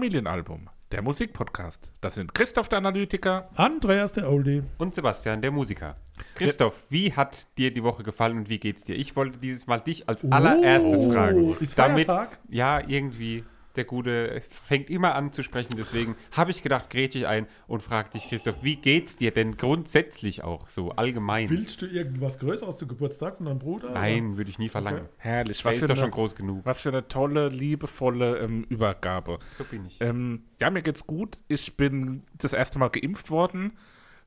[0.00, 1.90] Familienalbum, der Musikpodcast.
[2.02, 3.48] Das sind Christoph der Analytiker.
[3.54, 4.62] Andreas der Oldie.
[4.76, 5.94] Und Sebastian, der Musiker.
[6.34, 8.94] Christoph, wie hat dir die Woche gefallen und wie geht's dir?
[8.94, 11.56] Ich wollte dieses Mal dich als allererstes Oh, fragen.
[11.60, 12.38] ist Damit, Feiertag?
[12.50, 13.44] ja, irgendwie,
[13.76, 15.74] der Gute fängt immer an zu sprechen.
[15.76, 19.56] Deswegen habe ich gedacht, grätsch ich ein und frage dich, Christoph, wie geht's dir denn
[19.56, 21.48] grundsätzlich auch so allgemein?
[21.50, 23.90] Willst du irgendwas Größeres zum Geburtstag von deinem Bruder?
[23.90, 25.02] Nein, würde ich nie verlangen.
[25.02, 25.10] Okay.
[25.18, 26.64] Herrlich, Er was ist für, doch schon eine, groß genug.
[26.64, 29.38] was für eine tolle, liebevolle ähm, Übergabe.
[29.56, 29.98] So bin ich.
[30.00, 31.38] Ähm, ja, mir geht's gut.
[31.48, 33.72] Ich bin das erste Mal geimpft worden.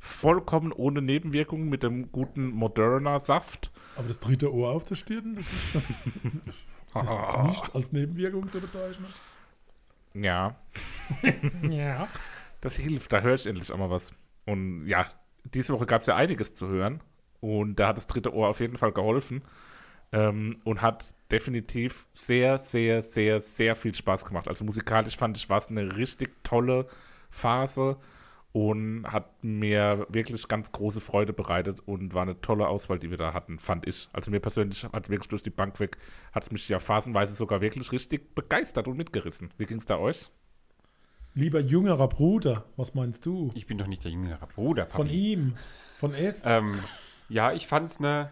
[0.01, 3.69] Vollkommen ohne Nebenwirkungen mit dem guten Moderna-Saft.
[3.97, 5.75] Aber das dritte Ohr auf der Stirn, das ist,
[6.93, 7.43] das ist Ah.
[7.45, 9.07] nicht als Nebenwirkung zu bezeichnen.
[10.13, 10.55] Ja,
[11.61, 12.07] Ja.
[12.61, 13.13] das hilft.
[13.13, 14.11] Da höre ich endlich auch mal was.
[14.45, 15.05] Und ja,
[15.43, 17.01] diese Woche gab es ja einiges zu hören.
[17.41, 19.43] Und da hat das dritte Ohr auf jeden Fall geholfen.
[20.11, 24.47] Ähm, und hat definitiv sehr, sehr, sehr, sehr viel Spaß gemacht.
[24.47, 26.87] Also musikalisch fand ich, war es eine richtig tolle
[27.29, 27.97] Phase
[28.51, 33.17] und hat mir wirklich ganz große Freude bereitet und war eine tolle Auswahl, die wir
[33.17, 34.09] da hatten, fand ich.
[34.11, 35.97] Also mir persönlich hat es wirklich durch die Bank weg,
[36.33, 39.51] hat es mich ja phasenweise sogar wirklich richtig begeistert und mitgerissen.
[39.57, 40.31] Wie ging es da euch?
[41.35, 43.51] Lieber jüngerer Bruder, was meinst du?
[43.53, 44.97] Ich bin doch nicht der jüngere Bruder, Papi.
[44.97, 45.55] Von ihm,
[45.97, 46.45] von S.
[46.47, 46.79] Ähm,
[47.29, 48.31] ja, ich fand es eine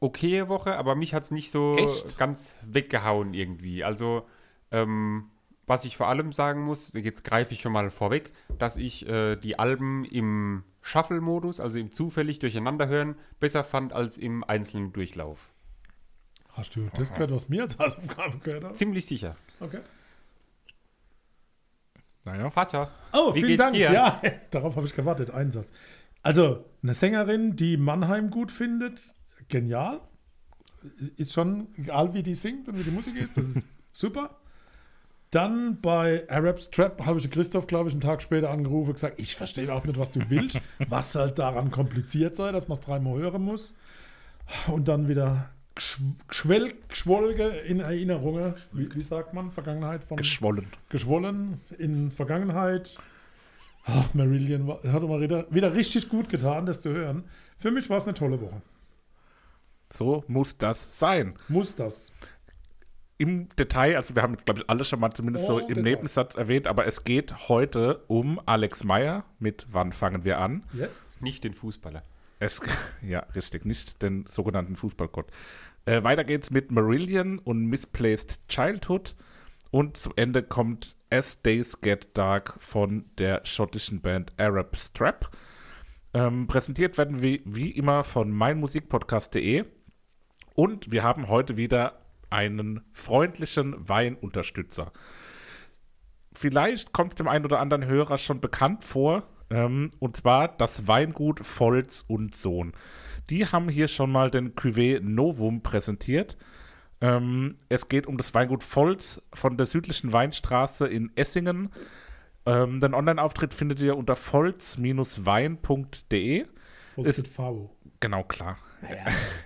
[0.00, 2.16] okaye Woche, aber mich hat es nicht so Echt?
[2.16, 3.84] ganz weggehauen irgendwie.
[3.84, 4.26] Also,
[4.70, 5.30] ähm,
[5.68, 9.36] was ich vor allem sagen muss, jetzt greife ich schon mal vorweg, dass ich äh,
[9.36, 15.50] die Alben im Shuffle-Modus, also im zufällig durcheinander hören, besser fand als im einzelnen Durchlauf.
[16.52, 18.76] Hast du das gehört, was mir als Hausaufgabe gehört hat?
[18.76, 19.36] Ziemlich sicher.
[19.60, 19.80] Okay.
[22.24, 22.50] Naja.
[22.50, 22.90] Vater.
[23.12, 23.74] Oh, Wie vielen geht's Dank.
[23.74, 23.92] dir?
[23.92, 24.20] Ja,
[24.50, 25.30] darauf habe ich gewartet.
[25.30, 25.72] Einsatz.
[26.22, 29.14] Also, eine Sängerin, die Mannheim gut findet,
[29.48, 30.00] genial.
[31.16, 34.38] Ist schon, egal wie die singt und wie die Musik ist, das ist super.
[35.30, 39.20] Dann bei Arabs Trap habe ich Christoph, glaube ich, einen Tag später angerufen und gesagt,
[39.20, 40.58] ich verstehe überhaupt nicht, was du willst,
[40.88, 43.74] was halt daran kompliziert sei, dass man es dreimal hören muss.
[44.68, 50.66] Und dann wieder geschw- geschwell, geschwolge in Erinnerungen, wie, wie sagt man, Vergangenheit von Geschwollen.
[50.88, 52.96] geschwollen in Vergangenheit.
[53.84, 57.24] Ach, Marillion war- hat mal wieder, wieder richtig gut getan, das zu hören.
[57.58, 58.62] Für mich war es eine tolle Woche.
[59.92, 61.34] So muss das sein.
[61.48, 62.12] Muss das.
[63.20, 65.66] Im Detail, also wir haben jetzt, glaube ich, alle schon mal zumindest so Oh, im
[65.68, 65.82] Detail.
[65.82, 70.62] Nebensatz erwähnt, aber es geht heute um Alex Meyer mit Wann fangen wir an?
[70.72, 71.02] Jetzt?
[71.20, 72.04] Nicht den Fußballer.
[72.38, 72.60] Es,
[73.02, 75.32] ja, richtig, nicht den sogenannten Fußballgott.
[75.84, 79.16] Äh, weiter geht's mit Marillion und Misplaced Childhood.
[79.70, 85.30] Und zum Ende kommt As Days Get Dark von der schottischen Band Arab Strap.
[86.14, 89.64] Ähm, präsentiert werden wir wie immer von meinmusikpodcast.de.
[90.54, 94.92] Und wir haben heute wieder einen freundlichen Weinunterstützer.
[96.32, 99.24] Vielleicht kommt es dem einen oder anderen Hörer schon bekannt vor.
[99.50, 102.72] Ähm, und zwar das Weingut Volz und Sohn.
[103.30, 106.36] Die haben hier schon mal den Cuvée Novum präsentiert.
[107.00, 111.70] Ähm, es geht um das Weingut Volz von der südlichen Weinstraße in Essingen.
[112.44, 116.44] Ähm, den Online-Auftritt findet ihr unter volz-wein.de.
[116.96, 117.74] Ist- mit V.
[118.00, 118.58] Genau, klar.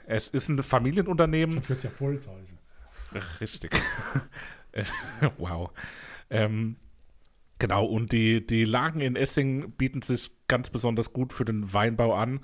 [0.07, 1.57] Es ist ein Familienunternehmen.
[1.57, 2.59] Das wird ja voll heißen.
[3.41, 3.71] Richtig.
[4.75, 4.85] Äh,
[5.37, 5.71] wow.
[6.31, 6.77] Ähm,
[7.59, 12.15] genau, und die, die Lagen in Essing bieten sich ganz besonders gut für den Weinbau
[12.15, 12.41] an.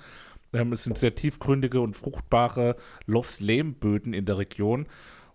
[0.53, 2.75] Ähm, es sind sehr tiefgründige und fruchtbare
[3.07, 4.87] Loss-Lehmböden in der Region.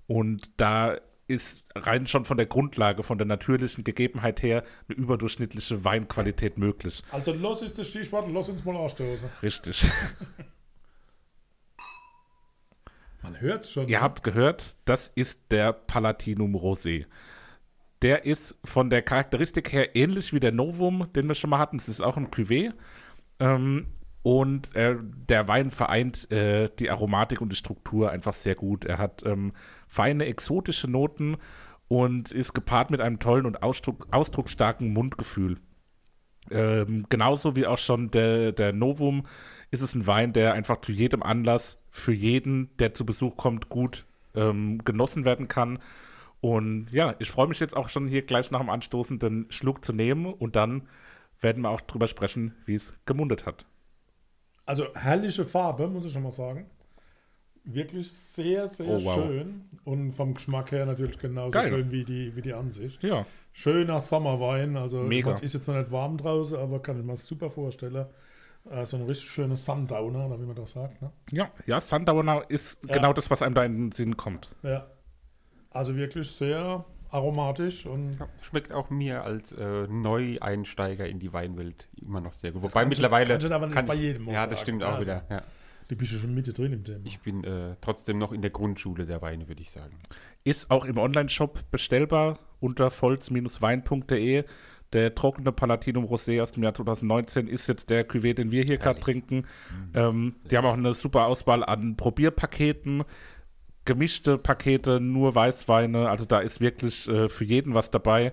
[0.06, 5.84] Und da ist rein schon von der Grundlage, von der natürlichen Gegebenheit her, eine überdurchschnittliche
[5.84, 7.02] Weinqualität möglich.
[7.10, 9.28] Also los ist das Stichwort, los uns mal anstoßen.
[9.42, 9.86] Richtig.
[13.24, 13.88] Man hört schon.
[13.88, 17.06] Ihr habt gehört, das ist der Palatinum Rosé.
[18.02, 21.76] Der ist von der Charakteristik her ähnlich wie der Novum, den wir schon mal hatten.
[21.76, 22.74] Es ist auch ein Cuvée.
[23.40, 23.86] Ähm,
[24.22, 28.84] und äh, der Wein vereint äh, die Aromatik und die Struktur einfach sehr gut.
[28.84, 29.54] Er hat ähm,
[29.88, 31.38] feine exotische Noten
[31.88, 35.60] und ist gepaart mit einem tollen und ausdruck, ausdrucksstarken Mundgefühl.
[36.50, 39.24] Ähm, genauso wie auch schon der, der Novum
[39.70, 43.68] ist es ein Wein, der einfach zu jedem Anlass für jeden, der zu Besuch kommt,
[43.68, 44.04] gut
[44.34, 45.78] ähm, genossen werden kann.
[46.40, 49.84] Und ja, ich freue mich jetzt auch schon hier gleich nach dem Anstoßen den Schluck
[49.84, 50.88] zu nehmen und dann
[51.40, 53.64] werden wir auch drüber sprechen, wie es gemundet hat.
[54.66, 56.66] Also herrliche Farbe, muss ich schon mal sagen.
[57.62, 59.14] Wirklich sehr, sehr Oh, wow.
[59.14, 59.64] schön.
[59.84, 61.68] Und vom Geschmack her natürlich genauso Geil.
[61.68, 63.04] schön wie die, wie die Ansicht.
[63.04, 64.76] Ja, Schöner Sommerwein.
[64.76, 65.30] Also Mega.
[65.30, 68.06] es ist jetzt noch nicht warm draußen, aber kann ich mir super vorstellen.
[68.70, 71.02] Äh, so ein richtig schönes Sundowner, oder wie man das sagt.
[71.02, 71.10] Ne?
[71.30, 72.94] ja, ja, Sundowner ist Ja.
[72.94, 74.50] genau das, was einem da in den Sinn kommt.
[74.62, 74.86] Ja.
[75.70, 81.88] Also wirklich sehr aromatisch und Ja, schmeckt auch mir als äh, Neueinsteiger in die Weinwelt
[82.00, 82.64] immer noch sehr gut.
[82.64, 83.24] Das Wobei du- mittlerweile.
[83.38, 85.02] das kannst du aber nicht kann bei ich- jedem Ja, das stimmt auch Also.
[85.02, 85.24] wieder.
[85.30, 85.42] Ja.
[85.88, 87.00] du bist ja schon Mitte drin im Thema.
[87.04, 89.98] Ich bin äh, trotzdem noch in der Grundschule der Weine, würde ich sagen.
[90.42, 94.44] Ist auch im Online-Shop bestellbar unter volz-wein.de.
[94.94, 98.78] Der trockene Palatinum Rosé aus dem Jahr 2019 ist jetzt der Cuvée, den wir hier
[98.78, 99.44] gerade trinken.
[99.92, 103.02] Ähm, die haben auch eine super Auswahl an Probierpaketen,
[103.84, 106.08] gemischte Pakete, nur Weißweine.
[106.08, 108.32] Also da ist wirklich äh, für jeden was dabei.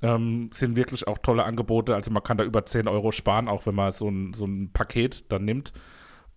[0.00, 1.94] Ähm, sind wirklich auch tolle Angebote.
[1.94, 4.72] Also man kann da über 10 Euro sparen, auch wenn man so ein, so ein
[4.72, 5.74] Paket dann nimmt.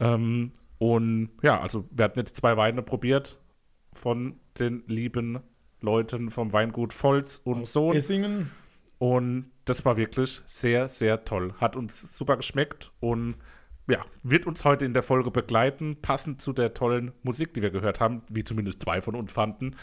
[0.01, 3.39] Ähm, und ja, also wir hatten jetzt zwei Weine probiert
[3.93, 5.39] von den lieben
[5.79, 7.95] Leuten vom Weingut Volz und Sohn.
[7.95, 8.51] Essingen,
[9.03, 11.53] Und das war wirklich sehr, sehr toll.
[11.59, 13.35] Hat uns super geschmeckt und
[13.85, 17.69] ja, wird uns heute in der Folge begleiten, passend zu der tollen Musik, die wir
[17.69, 19.75] gehört haben, wie zumindest zwei von uns fanden.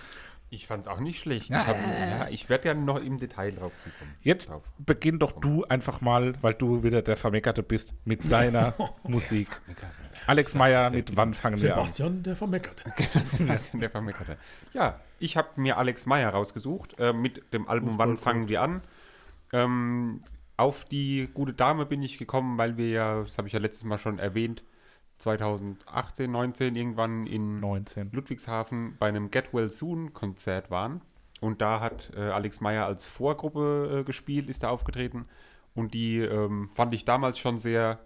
[0.49, 1.51] Ich fand es auch nicht schlecht.
[1.51, 4.17] Ich, hab, ja, ich werde ja noch im Detail drauf zukommen.
[4.23, 4.63] Jetzt Drauf.
[4.79, 8.73] beginn doch du einfach mal, weil du wieder der Vermeckerte bist, mit deiner
[9.03, 9.49] Musik.
[10.27, 11.81] Alex Meyer, mit wann fangen wir an?
[11.81, 12.85] Sebastian, der vermeckert.
[13.27, 14.39] Sebastian, der Vermeckerte.
[14.73, 18.81] Ja, ich habe mir Alex Meyer rausgesucht äh, mit dem Album Wann fangen wir an.
[19.53, 20.21] Ähm,
[20.57, 23.85] auf die gute Dame bin ich gekommen, weil wir ja, das habe ich ja letztes
[23.85, 24.63] Mal schon erwähnt,
[25.19, 28.11] 2018, 19 irgendwann in 19.
[28.13, 31.03] Ludwigshafen bei einem Get Well Soon Konzert waren.
[31.41, 35.27] Und da hat äh, Alex Meyer als Vorgruppe äh, gespielt, ist da aufgetreten.
[35.75, 38.01] Und die ähm, fand ich damals schon sehr,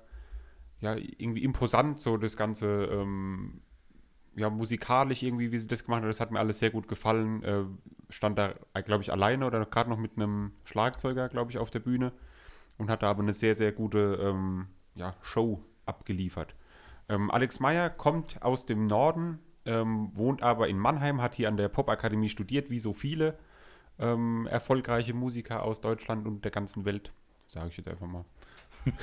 [0.80, 3.62] ja, irgendwie imposant, so das Ganze, ähm,
[4.36, 6.08] ja, musikalisch irgendwie, wie sie das gemacht hat.
[6.08, 7.42] Das hat mir alles sehr gut gefallen.
[7.42, 7.64] Äh,
[8.10, 8.54] stand da,
[8.84, 12.12] glaube ich, alleine oder gerade noch mit einem Schlagzeuger, glaube ich, auf der Bühne.
[12.76, 16.54] Und hat da aber eine sehr, sehr gute ähm, ja, Show abgeliefert.
[17.08, 21.56] Ähm, Alex Meyer kommt aus dem Norden, ähm, wohnt aber in Mannheim, hat hier an
[21.56, 23.38] der Popakademie studiert, wie so viele
[23.98, 27.12] ähm, erfolgreiche Musiker aus Deutschland und der ganzen Welt.
[27.46, 28.24] Sage ich jetzt einfach mal.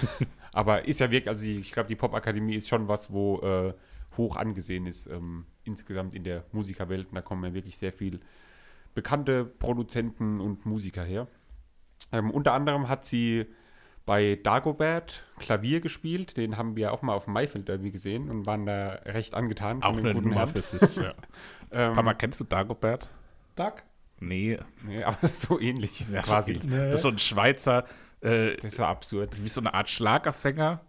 [0.52, 3.74] aber ist ja wirklich, also ich glaube, die Popakademie ist schon was, wo äh,
[4.22, 7.08] hoch angesehen ist ähm, insgesamt in der Musikerwelt.
[7.10, 8.20] Und da kommen ja wirklich sehr viel
[8.94, 11.28] bekannte Produzenten und Musiker her.
[12.12, 13.46] Ähm, unter anderem hat sie
[14.06, 16.36] bei Dagobert Klavier gespielt.
[16.38, 19.84] Den haben wir auch mal auf dem Maifeld Derby gesehen und waren da recht angetan.
[19.84, 20.50] Auch eine guten Nummer Herrn.
[20.50, 20.96] für sich.
[20.98, 21.14] Ja.
[21.74, 23.08] Ähm, Papa, kennst du Dagobert?
[23.56, 23.86] Tag.
[24.20, 24.60] Nee.
[24.86, 26.56] nee, aber so ähnlich Ja, quasi.
[26.56, 26.76] so- Nee.
[26.90, 27.86] Das ist so ein Schweizer,
[28.20, 29.42] äh, Das ist so absurd.
[29.42, 30.82] wie so eine Art Schlagersänger,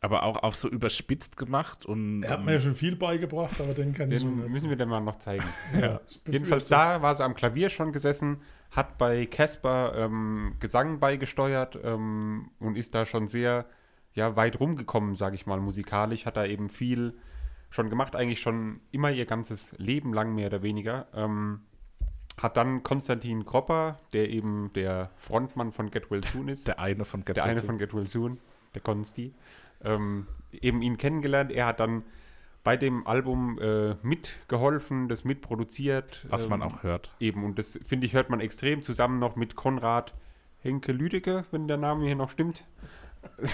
[0.00, 1.86] aber auch auf so überspitzt gemacht.
[1.86, 4.50] Und, Er hat mir ja schon viel beigebracht, aber den kann ich schon Den nicht.
[4.50, 5.44] müssen wir dann mal noch zeigen.
[5.80, 6.00] ja.
[6.28, 12.50] Jedenfalls da war sie am Klavier schon gesessen, hat bei Casper ähm, Gesang beigesteuert ähm,
[12.58, 13.66] und ist da schon sehr
[14.12, 16.26] ja, weit rumgekommen, sage ich mal, musikalisch.
[16.26, 17.14] Hat da eben viel
[17.70, 21.06] schon gemacht, eigentlich schon immer ihr ganzes Leben lang mehr oder weniger.
[21.14, 21.60] Ähm,
[22.40, 27.04] hat dann Konstantin Kropper, der eben der Frontmann von Get Well Soon ist, Der eine
[27.06, 27.66] von Get der eine Well Soon.
[27.66, 28.38] von Get Well Soon,
[28.74, 29.34] der Konsti,
[29.84, 31.52] ähm, eben ihn kennengelernt.
[31.52, 32.02] Er hat dann
[32.66, 36.26] bei dem Album äh, mitgeholfen, das mitproduziert.
[36.28, 37.14] Was man ähm, auch hört.
[37.20, 40.14] Eben, und das finde ich, hört man extrem zusammen noch mit Konrad
[40.62, 42.64] Henke Lüdecke, wenn der Name hier noch stimmt.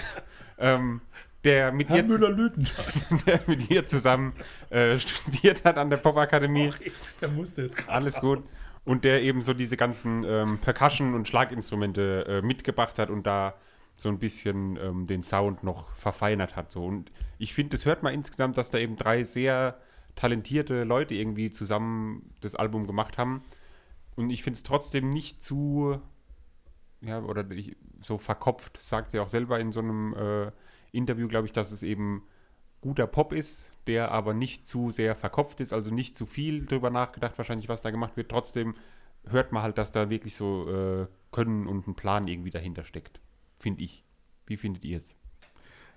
[0.57, 1.01] ähm,
[1.43, 2.03] der mit, ihr,
[3.27, 4.33] der mit ihr zusammen
[4.69, 6.73] äh, studiert hat an der Popakademie.
[7.21, 7.91] Der musste jetzt gerade.
[7.91, 8.39] Alles gut.
[8.85, 13.53] Und der eben so diese ganzen ähm, Percussion- und Schlaginstrumente äh, mitgebracht hat und da
[13.95, 16.71] so ein bisschen ähm, den Sound noch verfeinert hat.
[16.71, 16.83] So.
[16.83, 19.77] Und ich finde, das hört man insgesamt, dass da eben drei sehr
[20.15, 23.43] talentierte Leute irgendwie zusammen das Album gemacht haben.
[24.15, 25.99] Und ich finde es trotzdem nicht zu,
[27.01, 30.51] ja, oder ich, so verkopft, sagt sie auch selber in so einem äh,
[30.91, 32.23] Interview, glaube ich, dass es eben
[32.81, 36.89] guter Pop ist, der aber nicht zu sehr verkopft ist, also nicht zu viel drüber
[36.89, 38.29] nachgedacht, wahrscheinlich, was da gemacht wird.
[38.29, 38.75] Trotzdem
[39.25, 43.19] hört man halt, dass da wirklich so äh, Können und ein Plan irgendwie dahinter steckt.
[43.63, 44.03] Finde ich.
[44.45, 45.15] Wie findet ihr es?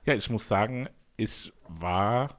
[0.05, 2.39] Ja, ich muss sagen, ich war,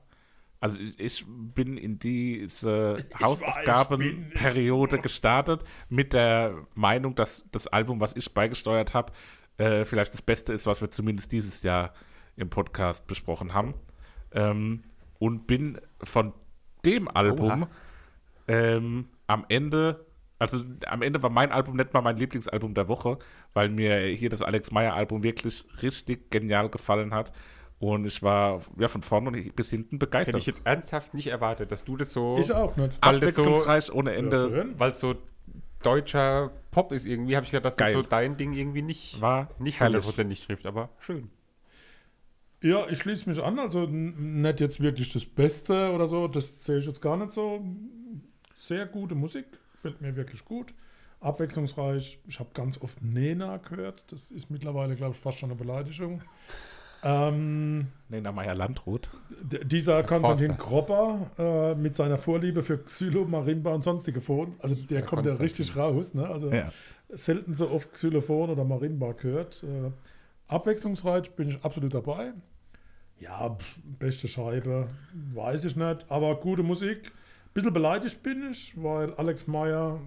[0.62, 8.16] also ich, ich bin in diese Hausaufgabenperiode gestartet mit der Meinung, dass das Album, was
[8.16, 9.12] ich beigesteuert habe,
[9.58, 11.94] äh, vielleicht das Beste ist, was wir zumindest dieses Jahr
[12.38, 13.74] im Podcast besprochen haben.
[14.32, 14.86] Ähm,
[15.20, 16.32] und bin von
[16.86, 17.68] dem Album
[18.48, 20.06] ähm, am Ende,
[20.40, 23.20] also am Ende war mein Album nicht mal mein Lieblingsalbum der Woche,
[23.58, 27.32] weil mir hier das Alex Meyer Album wirklich richtig genial gefallen hat.
[27.80, 30.36] Und ich war ja von vorne bis hinten Hätte begeistert.
[30.38, 32.98] ich jetzt ernsthaft nicht erwartet, dass du das so, Ich auch nicht.
[33.02, 34.74] weil das so, Abwechslungsreich ohne Ende.
[34.78, 35.16] weil es so
[35.82, 37.94] deutscher Pop ist irgendwie, habe ich gedacht, dass Geil.
[37.94, 41.32] das so dein Ding irgendwie nicht, War nicht hundertprozentig trifft, aber schön.
[42.62, 43.58] Ja, ich schließe mich an.
[43.58, 46.28] Also nicht jetzt wirklich das Beste oder so.
[46.28, 47.64] Das sehe ich jetzt gar nicht so.
[48.56, 49.46] Sehr gute Musik.
[49.82, 50.74] Fällt mir wirklich gut.
[51.20, 52.20] Abwechslungsreich.
[52.28, 54.04] Ich habe ganz oft Nena gehört.
[54.12, 56.22] Das ist mittlerweile, glaube ich, fast schon eine Beleidigung.
[57.04, 59.10] Ähm, Nena Meyer Landrut.
[59.42, 60.64] d- dieser Konstantin Forster.
[60.64, 65.26] Kropper äh, mit seiner Vorliebe für Xylo, Marimba und sonstige Phon, also der Dieser kommt
[65.28, 66.14] ja richtig raus.
[66.16, 66.28] Ne?
[66.28, 66.72] Also Ja.
[67.10, 69.64] selten so oft Xylophon oder Marimba gehört.
[69.64, 69.92] Äh,
[70.48, 72.34] abwechslungsreich bin ich absolut dabei.
[73.20, 74.88] Ja, pf, beste Scheibe,
[75.34, 77.12] weiß ich nicht, aber gute Musik.
[77.58, 80.00] Bisschen beleidigt bin ich, weil Alex Meyer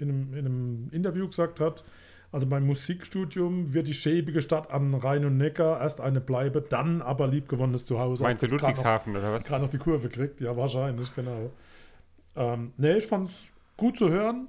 [0.00, 1.84] in einem, in einem Interview gesagt hat,
[2.32, 7.00] also beim Musikstudium wird die schäbige Stadt an Rhein und Neckar erst eine Bleibe, dann
[7.00, 8.24] aber liebgewonnenes Zuhause.
[8.24, 9.44] Meinst du grad noch- Ludwigshafen oder was?
[9.44, 10.40] gerade noch die Kurve kriegt.
[10.40, 11.52] Ja, wahrscheinlich, genau.
[12.34, 14.48] Ähm, nee, ich fand es gut zu hören,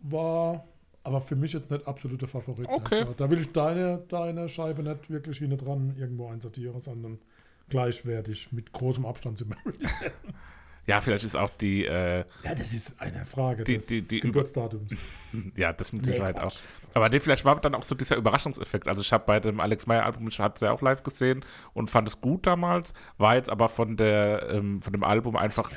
[0.00, 0.64] war
[1.04, 2.66] aber für mich jetzt nicht absoluter Favorit.
[2.66, 3.04] Okay.
[3.04, 7.18] Da, da will ich deine, deine Scheibe nicht wirklich hinten dran irgendwo einsortieren, sondern
[7.68, 9.86] gleichwertig, mit großem Abstand zu Marilyn.
[10.86, 14.20] Ja, vielleicht ist auch die, äh, Ja, das ist eine Frage Die- des die- die
[14.20, 14.90] Geburtsdatums.
[15.56, 16.56] ja, das mit Nee, Sicherheit Quatsch.
[16.56, 16.94] auch.
[16.94, 18.88] Aber nee, vielleicht war dann auch so dieser Überraschungseffekt.
[18.88, 21.44] Also ich habe bei dem Alex Meyer Album, ich hatte es ja auch live gesehen
[21.74, 25.70] und fand es gut damals, war jetzt aber von der, ähm, von dem Album einfach,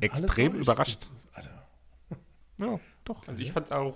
[0.00, 1.06] extrem alles überrascht.
[1.32, 1.48] Also,
[2.58, 3.26] ja, doch.
[3.26, 3.94] Also ich fand es auch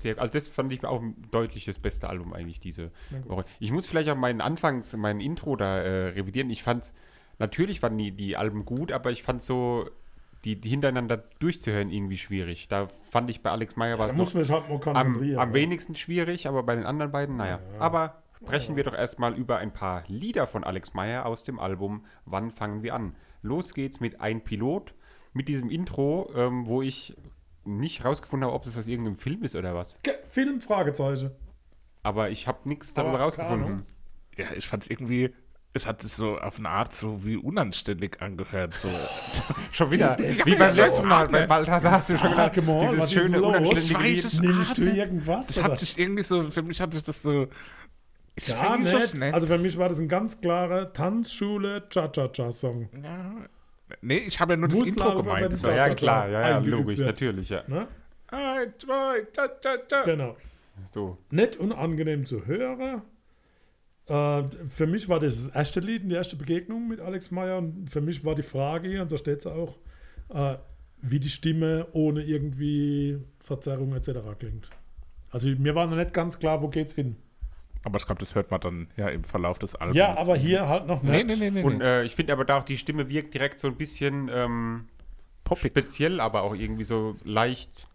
[0.00, 2.90] sehr, also das fand ich auch deutlich das beste Album eigentlich diese.
[3.26, 3.44] Woche.
[3.60, 6.48] Ich muss vielleicht auch meinen Anfangs, mein Intro da äh, revidieren.
[6.50, 6.94] Ich fand's,
[7.40, 9.90] natürlich waren die, die Alben gut, aber ich fand so,
[10.44, 12.68] die, die hintereinander durchzuhören irgendwie schwierig.
[12.68, 15.38] Da fand ich bei Alex Meyer war da es muss man halt mal am, konzentrieren.
[15.38, 15.54] am ja.
[15.54, 17.60] wenigsten schwierig, aber bei den anderen beiden, naja.
[17.78, 22.04] Aber sprechen wir doch erstmal über ein paar Lieder von Alex Meyer aus dem Album
[22.24, 23.16] Wann fangen wir an?
[23.42, 24.94] Los geht's mit Ein Pilot,
[25.32, 27.16] mit diesem Intro, ähm, wo ich
[27.64, 29.98] nicht rausgefunden habe, ob das aus irgendeinem Film ist oder was.
[30.24, 31.30] Film, Fragezeichen.
[32.02, 33.82] Aber ich habe nichts darüber rausgefunden.
[34.36, 35.34] Ja, ich fand es irgendwie,
[35.72, 38.74] es hat sich so auf eine Art so wie unanständig angehört.
[38.74, 38.88] So.
[39.72, 43.38] Schon wieder, wie beim letzten Mal, bei Balthasar hast du schon gedacht, was dieses schöne,
[43.38, 43.56] los?
[43.56, 44.40] unanständige Ich weiß.
[44.40, 45.50] Nimmst du irgendwas?
[45.50, 47.46] Es hat sich irgendwie so, für mich hat sich das so.
[48.34, 49.34] Ich Ja, es nicht.
[49.34, 52.88] Also für mich war das ein ganz klarer Tanzschule Cha-Cha-Cha-Song.
[53.02, 53.34] Ja.
[54.02, 55.52] Nee, ich habe ja nur das Muslaufen Intro gemeint.
[55.52, 57.08] Das Ja, das ja, klar, ja, ja, logisch, wird.
[57.08, 57.62] natürlich, ja.
[57.66, 57.86] Ne?
[58.28, 60.02] Ein, zwei, ta, ta, ta.
[60.02, 60.36] Genau.
[60.90, 61.18] So.
[61.30, 63.02] Nett und angenehm zu hören.
[64.10, 67.58] Äh, für mich war das das erste Lied, die erste Begegnung mit Alex Meyer.
[67.58, 69.78] Und für mich war die Frage hier, und so steht es auch,
[70.30, 70.56] äh,
[71.00, 74.10] wie die Stimme ohne irgendwie Verzerrung etc.
[74.38, 74.68] klingt.
[75.30, 77.16] Also mir war noch nicht ganz klar, wo geht's hin.
[77.84, 79.96] Aber ich glaube, das hört man dann ja im Verlauf des Albums.
[79.96, 81.26] Ja, aber hier halt noch nicht.
[81.26, 81.62] nee, nee, nee.
[81.62, 81.84] Und nee.
[81.84, 84.88] äh, ich finde aber da auch, die Stimme wirkt direkt so ein bisschen ähm,
[85.44, 85.70] Poppig.
[85.70, 87.86] speziell, aber auch irgendwie so leicht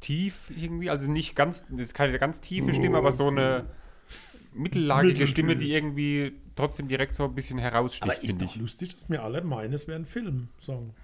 [0.00, 0.88] tief irgendwie.
[0.88, 3.66] Also nicht ganz, das ist keine ganz tiefe Stimme, aber so eine
[4.54, 5.26] mittellagige.
[5.26, 8.60] Stimme, die irgendwie trotzdem direkt so ein bisschen Aber heraussticht, ist finde doch ich.
[8.60, 10.94] lustig, dass mir alle meinen, es wäre ein Film-Song.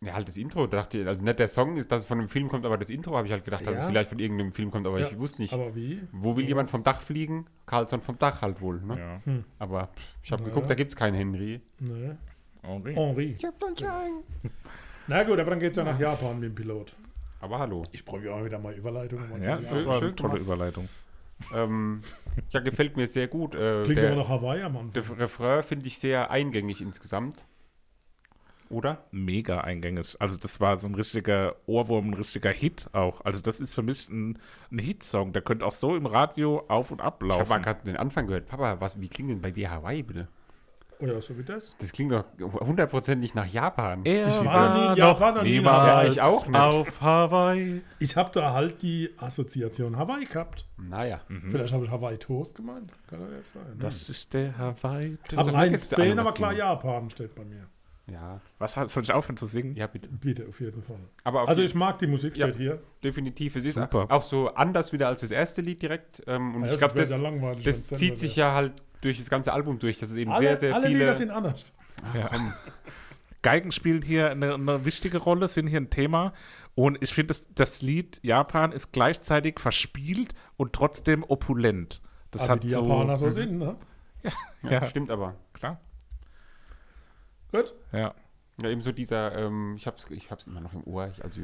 [0.00, 2.28] Ja, halt das Intro, dachte ich, also nicht der Song ist, dass es von einem
[2.28, 3.82] Film kommt, aber das Intro habe ich halt gedacht, dass Ja.
[3.82, 5.54] es vielleicht von irgendeinem Film kommt, aber Ja, ich wusste nicht.
[5.54, 6.02] Aber wie?
[6.12, 7.46] Wo will jemand vom Dach fliegen?
[7.64, 8.98] Carlson vom Dach halt wohl, ne?
[9.26, 9.34] Ja.
[9.58, 10.48] Aber pff, ich habe Ja.
[10.50, 11.60] geguckt, da gibt es keinen Henry.
[11.80, 12.10] Nee.
[12.62, 12.94] Okay.
[12.94, 13.36] Henri.
[15.06, 16.94] Na gut, aber dann geht es ja nach Japan mit dem Pilot.
[17.40, 17.82] Aber hallo.
[17.92, 19.42] Ich brauche ja auch wieder mal Überleitungen.
[19.42, 20.38] Ja, Schön- das war eine schön tolle.
[20.40, 20.88] Überleitung.
[21.54, 22.00] Ähm,
[22.50, 23.54] ja, gefällt mir sehr gut.
[23.54, 24.92] Äh, Klingt der, immer nach Hawaii am Anfang.
[24.92, 27.44] der Refrain finde ich sehr eingängig insgesamt.
[28.70, 29.04] Oder?
[29.10, 30.16] Mega eingängig.
[30.20, 33.20] Also das war so ein richtiger Ohrwurm, ein richtiger Hit auch.
[33.24, 34.38] Also das ist für mich ein,
[34.72, 35.32] ein Hitsong.
[35.32, 37.62] Der könnte auch so im Radio auf und Ich habe mal ablaufen.
[37.62, 38.46] gerade den Anfang gehört.
[38.48, 40.28] Papa, was, wie klingt denn bei dir Hawaii bitte?
[41.00, 41.74] Oder so wie das.
[41.78, 44.04] Das klingt doch hundertprozentig nach Japan.
[44.04, 45.86] Er Ich war nie in Japan, noch nie in niemals.
[46.06, 46.56] Ja, ich auch nicht.
[46.60, 47.82] auf Hawaii.
[47.98, 50.66] Ich habe da halt die Assoziation Hawaii gehabt.
[50.76, 51.20] Naja.
[51.50, 52.92] Vielleicht habe ich Hawaii Toast gemeint.
[53.08, 53.62] Kann ja jetzt sein.
[53.78, 55.18] Das ist der Hawaii.
[55.24, 56.52] Das ist aber doch eins jetzt 10, alles aber klar.
[56.52, 57.66] Japan steht bei mir.
[58.06, 59.76] Ja, Was soll ich aufhören zu singen?
[59.76, 60.08] ja, bitte.
[60.10, 60.98] Bitte, auf jeden Fall.
[61.24, 62.48] Aber auf Also ich mag die Musik, Ja.
[62.48, 62.82] steht hier.
[63.02, 63.56] definitiv.
[63.56, 64.06] Es ist Super.
[64.10, 66.22] auch so anders wieder als das erste Lied direkt.
[66.26, 69.18] Ähm, und Ja, ich das glaube, das, ja langweilig, das zieht sich ja halt durch
[69.18, 69.98] das ganze Album durch.
[69.98, 70.98] Das ist eben Alle, sehr, sehr alle viele.
[71.00, 71.72] Lieder sind anders.
[72.14, 72.30] Ja.
[73.42, 76.32] Geigen spielen hier eine, eine wichtige Rolle, sind hier ein Thema.
[76.74, 82.00] Und ich finde, das, das Lied Japan ist gleichzeitig verspielt und trotzdem opulent.
[82.30, 83.76] Das Aber hat die so, Japaner so sind, ne?
[84.62, 84.84] ja, Ja.
[84.86, 85.36] Stimmt aber.
[85.52, 85.80] Klar.
[87.52, 87.74] Gut.
[87.92, 88.14] Ja.
[88.62, 91.08] Ja, eben so dieser, ähm, ich hab's, ich hab's immer noch im Ohr.
[91.12, 91.40] Ich, also,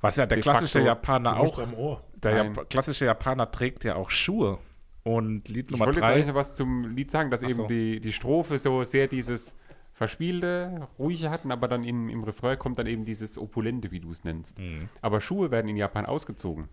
[0.00, 2.02] Was ja der De klassische facto, Japaner auch, am Ohr.
[2.14, 2.44] der.
[2.44, 4.58] Jap klassische Japaner trägt ja auch Schuhe.
[5.02, 6.30] Und Lied ich Nummer wollte jetzt eigentlich drei.
[6.32, 7.66] noch was zum Lied sagen, dass Ach eben so.
[7.66, 9.54] die, die Strophe so sehr dieses
[9.94, 14.10] Verspielte, Ruhige hatten, aber dann im, im Refrain kommt dann eben dieses Opulente, wie du
[14.10, 14.58] es nennst.
[14.58, 14.88] Mhm.
[15.02, 16.68] Aber Schuhe werden in Japan ausgezogen.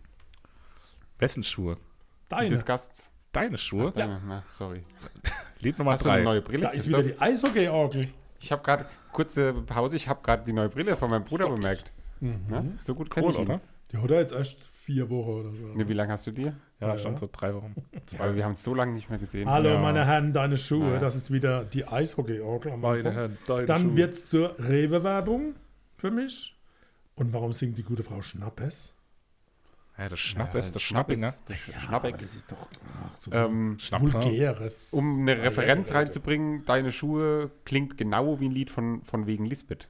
[1.20, 1.76] Wessen Schuhe?
[1.76, 2.50] Die Deine.
[2.50, 3.10] des Gasts.
[3.32, 3.92] Deine Schuhe?
[3.92, 4.84] Deine, na, sorry.
[5.60, 6.24] Lied Nummer Hast du eine drei.
[6.24, 6.62] neue Brille?
[6.64, 8.10] Da ist wieder die Eishockey-Orgel.
[8.40, 11.92] Ich habe gerade, kurze Pause, ich habe gerade die neue Brille von meinem Bruder bemerkt.
[12.20, 12.46] Mhm.
[12.50, 12.74] Ne?
[12.78, 13.46] So gut kenne Cool, ich ihn.
[13.46, 13.62] oder?
[13.92, 14.58] Die hat er jetzt erst
[14.88, 15.66] vier Wochen oder so.
[15.76, 16.56] Ne, wie lange hast du dir?
[16.80, 17.76] Ja, Ja, schon so drei Wochen.
[18.20, 19.50] Aber wir haben es so lange nicht mehr gesehen.
[19.50, 19.80] Hallo, Ja.
[19.80, 20.94] meine Herren, deine Schuhe.
[20.94, 21.00] Ja.
[21.00, 22.72] Das ist wieder die Eishockey-Orgel.
[22.72, 23.12] am Meine.
[23.12, 23.96] Herren, deine Dann Schuhe.
[23.98, 25.56] wird es zur Rewe-Werbung
[25.98, 26.56] für mich.
[27.16, 28.94] Und warum singt die gute Frau Schnappes?
[29.98, 31.34] Ja, das Schnapp Ja, ist das Schnappinger.
[31.48, 32.18] Das Schnappeck.
[32.20, 32.68] das ist doch
[33.04, 34.94] ach, so Ähm, vulgäres.
[34.94, 39.90] um eine Referenz reinzubringen, deine Schuhe klingt genau wie ein Lied von, von wegen Lisbeth.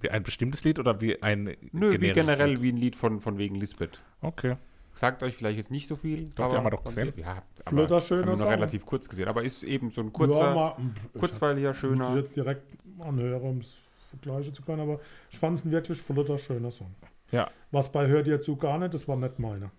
[0.00, 2.62] Wie ein bestimmtes Lied oder wie ein Nö, wie generell Lied?
[2.62, 4.00] wie ein Lied von, von wegen Lisbeth.
[4.20, 4.56] Okay.
[4.94, 6.30] Sagt euch vielleicht jetzt nicht so viel.
[6.36, 7.12] Doch, die haben wir doch gesehen.
[7.16, 8.48] Ja, Flotter, aber schöner haben wir nur Song.
[8.48, 9.28] relativ kurz gesehen.
[9.28, 10.76] Aber ist eben so ein ja, kurzer, mal,
[11.12, 12.16] ich kurzweiliger, Muss ich schöner.
[12.16, 12.62] jetzt direkt
[12.98, 15.00] anhören, um es vergleichen zu können, aber
[15.30, 16.94] ich fand es ein wirklich flotter, schöner Song.
[17.30, 17.50] Ja.
[17.72, 19.70] Was bei Hört ihr zu gar nicht, das war nicht meiner.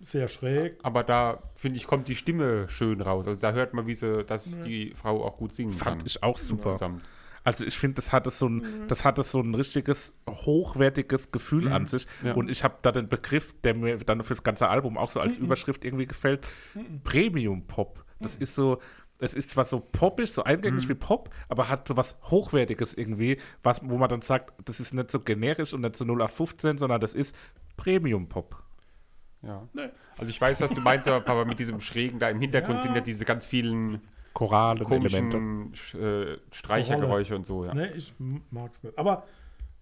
[0.00, 0.78] Sehr schräg.
[0.82, 3.26] Aber da, finde ich, kommt die Stimme schön raus.
[3.26, 6.06] Also da hört man, wie sie, dass die Frau auch gut singen Fand kann.
[6.06, 6.72] ich auch super.
[6.72, 7.02] Insgesamt.
[7.46, 11.86] Also ich finde, das hatte so ein, das hatte so ein richtiges hochwertiges Gefühl an
[11.86, 12.08] sich.
[12.24, 12.34] Ja.
[12.34, 15.36] Und ich habe da den Begriff, der mir dann fürs ganze Album auch so als
[15.36, 16.44] Überschrift irgendwie gefällt,
[17.04, 18.04] Premium Pop.
[18.18, 18.80] Das ist so,
[19.20, 23.38] es ist zwar so poppig, so eingängig wie Pop, aber hat so was Hochwertiges irgendwie,
[23.62, 27.00] was, wo man dann sagt, das ist nicht so generisch und nicht so 0815, sondern
[27.00, 27.36] das ist
[27.76, 28.60] Premium Pop.
[29.42, 29.68] Ja.
[29.72, 29.90] Nee.
[30.18, 32.82] Also ich weiß, was du meinst, aber Papa, mit diesem Schrägen da im Hintergrund Ja.
[32.82, 34.00] sind ja diese ganz vielen
[34.36, 35.36] Chorale Elemente.
[35.38, 37.72] komischen Sch- äh, Streichergeräusche und so, ja.
[37.74, 38.12] Nee, ich
[38.50, 38.98] mag es nicht.
[38.98, 39.24] Aber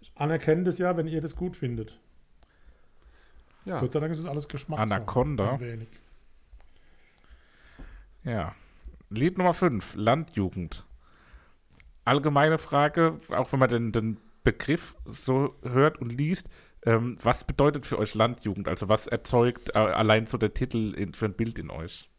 [0.01, 1.99] ich anerkenne das ja, wenn ihr das gut findet.
[3.65, 3.81] ja.
[3.81, 4.95] Gott sei Dank ist es alles Geschmackssache.
[4.95, 5.53] Anaconda.
[5.55, 5.89] Ein wenig.
[8.23, 8.55] Ja.
[9.11, 10.85] Lied Nummer 5, Landjugend.
[12.05, 16.49] Allgemeine Frage, auch wenn man den, den Begriff so hört und liest,
[16.85, 18.69] ähm, was bedeutet für euch Landjugend?
[18.69, 22.11] Also was erzeugt äh, allein so der Titel in, für ein Bild in euch?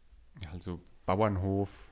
[0.52, 1.85] Also Bauernhof,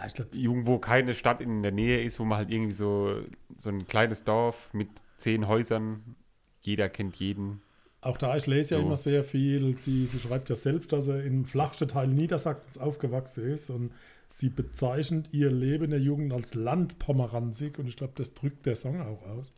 [0.00, 3.22] Ja, ich glaube, irgendwo keine Stadt in der Nähe ist, wo man halt irgendwie so,
[3.56, 6.16] so ein kleines Dorf mit zehn Häusern,
[6.62, 7.62] jeder kennt jeden.
[8.00, 8.82] auch da, ich lese ja So.
[8.82, 9.76] immer sehr viel.
[9.76, 13.92] Sie, sie schreibt ja selbst, dass sie im flachsten Teil Niedersachsens aufgewachsen ist und
[14.28, 18.76] sie bezeichnet ihr Leben in der Jugend als Landpomeranzig und ich glaube, das drückt der
[18.76, 19.52] Song auch aus.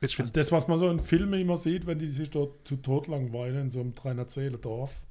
[0.00, 2.76] Ich Also das, was man so in Filmen immer sieht, wenn die sich dort zu
[2.76, 5.04] Tod langweilen in so einem 300 Seele Dorf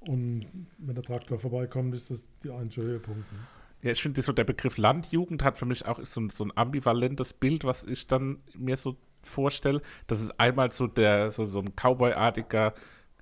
[0.00, 0.46] und
[0.78, 3.32] wenn der Traktor vorbeikommt, ist das die einzige Höhepunkt.
[3.32, 3.48] Ne?
[3.82, 6.52] Ja, ich finde so der Begriff Landjugend hat für mich auch so ein, so ein
[6.56, 9.82] ambivalentes Bild, was ich dann mir so vorstelle.
[10.06, 12.74] Das ist einmal so der so, so ein Cowboy-artiger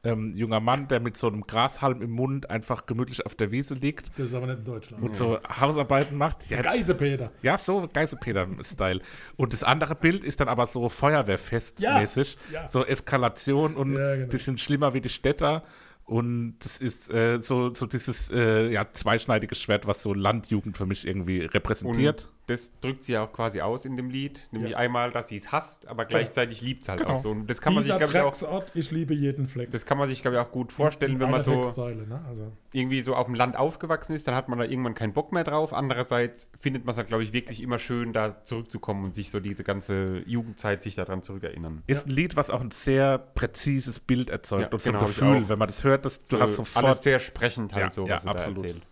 [0.05, 3.75] ähm, junger Mann, der mit so einem Grashalm im Mund einfach gemütlich auf der Wiese
[3.75, 5.03] liegt Das ist aber nicht in Deutschland.
[5.03, 6.49] und so Hausarbeiten macht.
[6.51, 7.33] Ja, Geisepeter.
[7.43, 9.01] ja so Geiselpeter-Style.
[9.37, 12.37] Und das andere Bild ist dann aber so Feuerwehrfest-mäßig.
[12.53, 12.69] Ja, ja.
[12.69, 14.37] So Eskalation und Ja, genau.
[14.37, 15.63] sind schlimmer wie die Städter.
[16.05, 20.85] Und das ist äh, so, so dieses äh, ja, zweischneidige Schwert, was so Landjugend für
[20.85, 22.25] mich irgendwie repräsentiert.
[22.25, 24.49] Und das drückt sie ja auch quasi aus in dem Lied.
[24.51, 24.79] Nämlich Ja.
[24.79, 27.15] einmal, dass sie es hasst, aber gleichzeitig liebt es halt Genau.
[27.15, 27.31] auch so.
[27.31, 29.71] Und das kann man sich, Dieser glaube ich, auch, ich liebe jeden Fleck.
[29.71, 32.21] das kann man sich, glaube ich, auch gut vorstellen, In wenn man so ne?
[32.29, 35.33] also, irgendwie so auf dem Land aufgewachsen ist, dann hat man da irgendwann keinen Bock
[35.33, 35.73] mehr drauf.
[35.73, 39.41] Andererseits findet man es halt, glaube ich, wirklich immer schön, da zurückzukommen und sich so
[39.41, 41.83] diese ganze Jugendzeit sich daran zurückerinnern.
[41.87, 45.05] Ist ein Lied, was auch ein sehr präzises Bild erzeugt Ja, und so ein genau,
[45.09, 46.85] ich Gefühl, wenn man das hört, das, du So, hast sofort.
[46.85, 48.59] alles sehr sprechend halt Ja, so, ja, was sie absolut.
[48.59, 48.83] da erzählt.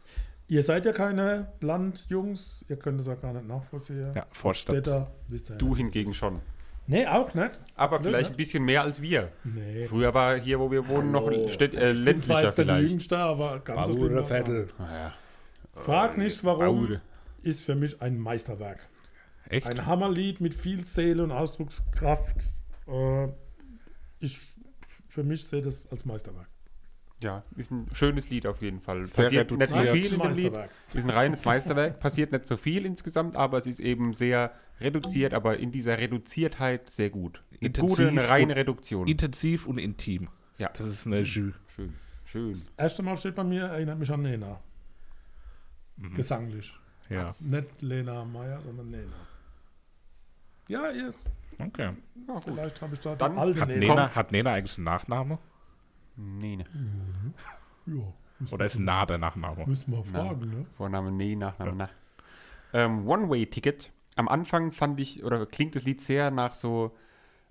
[0.52, 4.12] Ihr seid ja keine Landjungs, ihr könnt es auch gar nicht nachvollziehen.
[4.14, 4.76] ja, Vorstadt.
[4.76, 5.56] Städter, wisst ihr.
[5.56, 6.40] Du hingegen schon.
[6.86, 7.58] Nee, auch nicht.
[7.74, 8.34] Aber Nö, vielleicht ne?
[8.34, 9.32] ein bisschen mehr als wir.
[9.44, 9.86] Nee.
[9.86, 11.30] Früher war hier, wo wir wohnen, noch.
[11.48, 12.90] Städt, Also äh, ich bin zwar ländlicher jetzt der vielleicht.
[12.90, 14.74] Jüngste, aber ganz so schlimm war's nicht.
[14.78, 15.12] Ah, ja.
[15.74, 17.00] Frag nicht, warum, Baude.
[17.42, 18.86] ist für mich ein Meisterwerk.
[19.48, 19.66] Echt?
[19.66, 22.52] Ein Hammerlied mit viel Seele und Ausdruckskraft.
[22.86, 23.28] Äh,
[24.20, 24.40] ich,
[25.08, 26.48] für mich sehe das als Meisterwerk.
[27.22, 29.04] Ja, ist ein schönes Lied auf jeden Fall.
[29.04, 30.02] Sehr Passiert nicht so reduziert.
[30.02, 30.68] viel in dem Lied.
[30.94, 32.00] Ist ein reines Meisterwerk.
[32.00, 36.90] Passiert nicht so viel insgesamt, aber es ist eben sehr reduziert, aber in dieser Reduziertheit
[36.90, 37.42] sehr gut.
[37.50, 39.06] Eine Intensiv gute, eine reine und Reduktion.
[39.06, 40.28] Intensiv und intim.
[40.58, 40.68] Ja.
[40.76, 41.54] Das ist eine Jus.
[41.74, 42.58] Schön, schön.
[42.76, 44.60] Erste Mal steht bei mir, erinnert mich an Nena.
[45.96, 46.14] Mhm.
[46.14, 46.72] Gesanglich.
[47.08, 47.32] Ja.
[47.40, 49.16] Nicht Lena Meyer, sondern Nena.
[50.68, 51.28] Ja, jetzt.
[51.58, 51.90] Okay.
[52.28, 52.40] Ja.
[52.40, 53.80] Vielleicht habe ich da Dann alte Hat Nena.
[53.80, 55.38] Nena, hat Nena eigentlich einen Nachname?
[56.16, 56.64] Nee, ne.
[57.86, 57.94] Ja,
[58.38, 59.64] müssen, Oder ist Na der Nachname?
[59.66, 60.66] müssen wir fragen, ne?
[60.74, 61.88] Vorname nee, Nachname na.
[62.72, 63.90] Ähm, One-Way-Ticket.
[64.16, 66.94] Am Anfang fand ich, oder klingt das Lied sehr nach so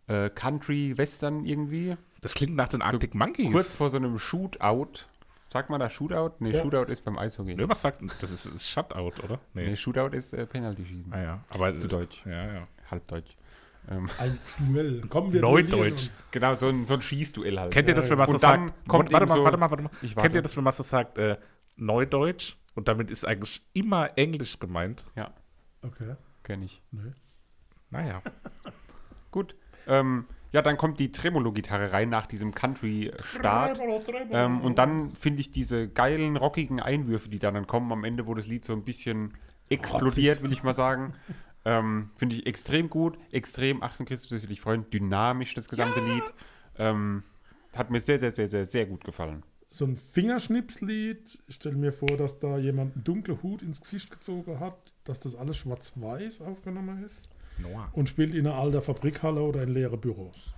[0.07, 1.97] äh, Country-Western irgendwie.
[2.21, 3.51] Das klingt nach den Arctic Monkeys.
[3.51, 5.05] Kurz vor so einem Shootout.
[5.49, 6.35] Sagt man da Shootout?
[6.39, 6.61] Nee, Ja.
[6.61, 7.55] Shootout ist beim Eishockey.
[7.55, 9.39] Nö, was sagt das ist, ist Shutout, oder?
[9.53, 11.11] Nee, Shootout ist äh, Penalty-Schießen.
[11.13, 12.25] Ah ja, aber Zu Deutsch.
[12.25, 12.63] Ja, ja.
[12.89, 13.35] Halbdeutsch.
[13.89, 15.01] Ähm, Ein Duell.
[15.07, 16.09] Kommen wir Neudeutsch.
[16.31, 17.73] genau, so ein, so ein Schießduell halt.
[17.73, 18.87] Kennt ihr das, wenn man so Und dann sagt?
[18.87, 19.89] kommt warte mal, so- warte mal, warte mal.
[19.95, 20.35] Ich Kennt warte.
[20.37, 21.37] ihr das, wenn man so sagt, äh,
[21.77, 22.55] Neudeutsch?
[22.75, 25.03] Und damit ist eigentlich immer Englisch gemeint.
[25.15, 25.33] Ja,
[25.83, 26.81] Okay, kenne ich.
[26.91, 27.11] nee.
[27.89, 28.21] Naja.
[29.31, 29.55] Gut.
[29.87, 33.79] Ähm, Ja, dann kommt die Tremolo-Gitarre rein nach diesem Country-Start.
[34.31, 38.27] Ähm, und dann finde ich diese geilen, rockigen Einwürfe, die dann, dann kommen am Ende,
[38.27, 39.33] wo das Lied so ein bisschen
[39.69, 41.13] explodiert, will ich mal sagen.
[41.63, 45.99] Ähm, finde ich extrem gut, extrem, Achtung Christus, das will ich freuen, dynamisch das gesamte
[45.99, 46.23] Lied.
[46.77, 47.23] Ähm,
[47.75, 49.43] hat mir sehr, sehr, sehr, sehr, sehr gut gefallen.
[49.69, 51.39] So ein Fingerschnipslied.
[51.47, 55.21] Ich stelle mir vor, dass da jemand einen dunklen Hut ins Gesicht gezogen hat, dass
[55.21, 57.89] das alles schwarz-weiß aufgenommen ist Noah.
[57.93, 60.53] und spielt in einer alten Fabrikhalle oder in leeren Büros.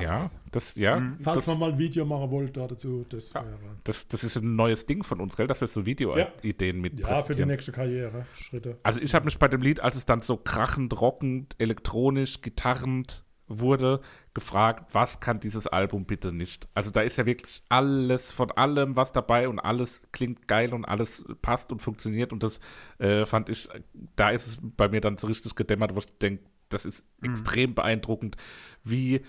[0.00, 3.44] Ja, das, ja, Falls das, man mal ein Video machen wollte dazu, das Ja.
[3.44, 3.58] wäre.
[3.84, 7.22] das, das ist ein neues Ding von uns, gell, dass wir so Video-Ideen mit Ja,
[7.22, 8.26] für die nächste Karriere.
[8.34, 8.78] Schritte.
[8.82, 13.24] Also ich habe mich bei dem Lied, als es dann so krachend, rockend, elektronisch, gitarrend
[13.46, 14.00] wurde,
[14.32, 16.66] gefragt, was kann dieses Album bitte nicht?
[16.72, 20.86] Also da ist ja wirklich alles von allem was dabei und alles klingt geil und
[20.86, 22.58] alles passt und funktioniert und das
[22.98, 23.68] äh, fand ich,
[24.16, 27.74] da ist es bei mir dann so richtig gedämmert, wo ich denke, das ist extrem
[27.74, 28.36] beeindruckend,
[28.82, 29.20] wie,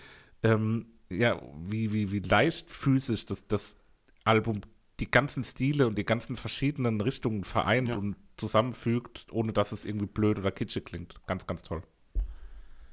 [0.46, 3.76] ähm, ja, wie, wie, wie leicht physisch das, das
[4.24, 4.62] Album
[5.00, 7.98] die ganzen Stile und die ganzen verschiedenen Richtungen vereint Ja.
[7.98, 11.20] und zusammenfügt, ohne dass es irgendwie blöd oder kitschig klingt.
[11.28, 11.84] Ganz, ganz toll.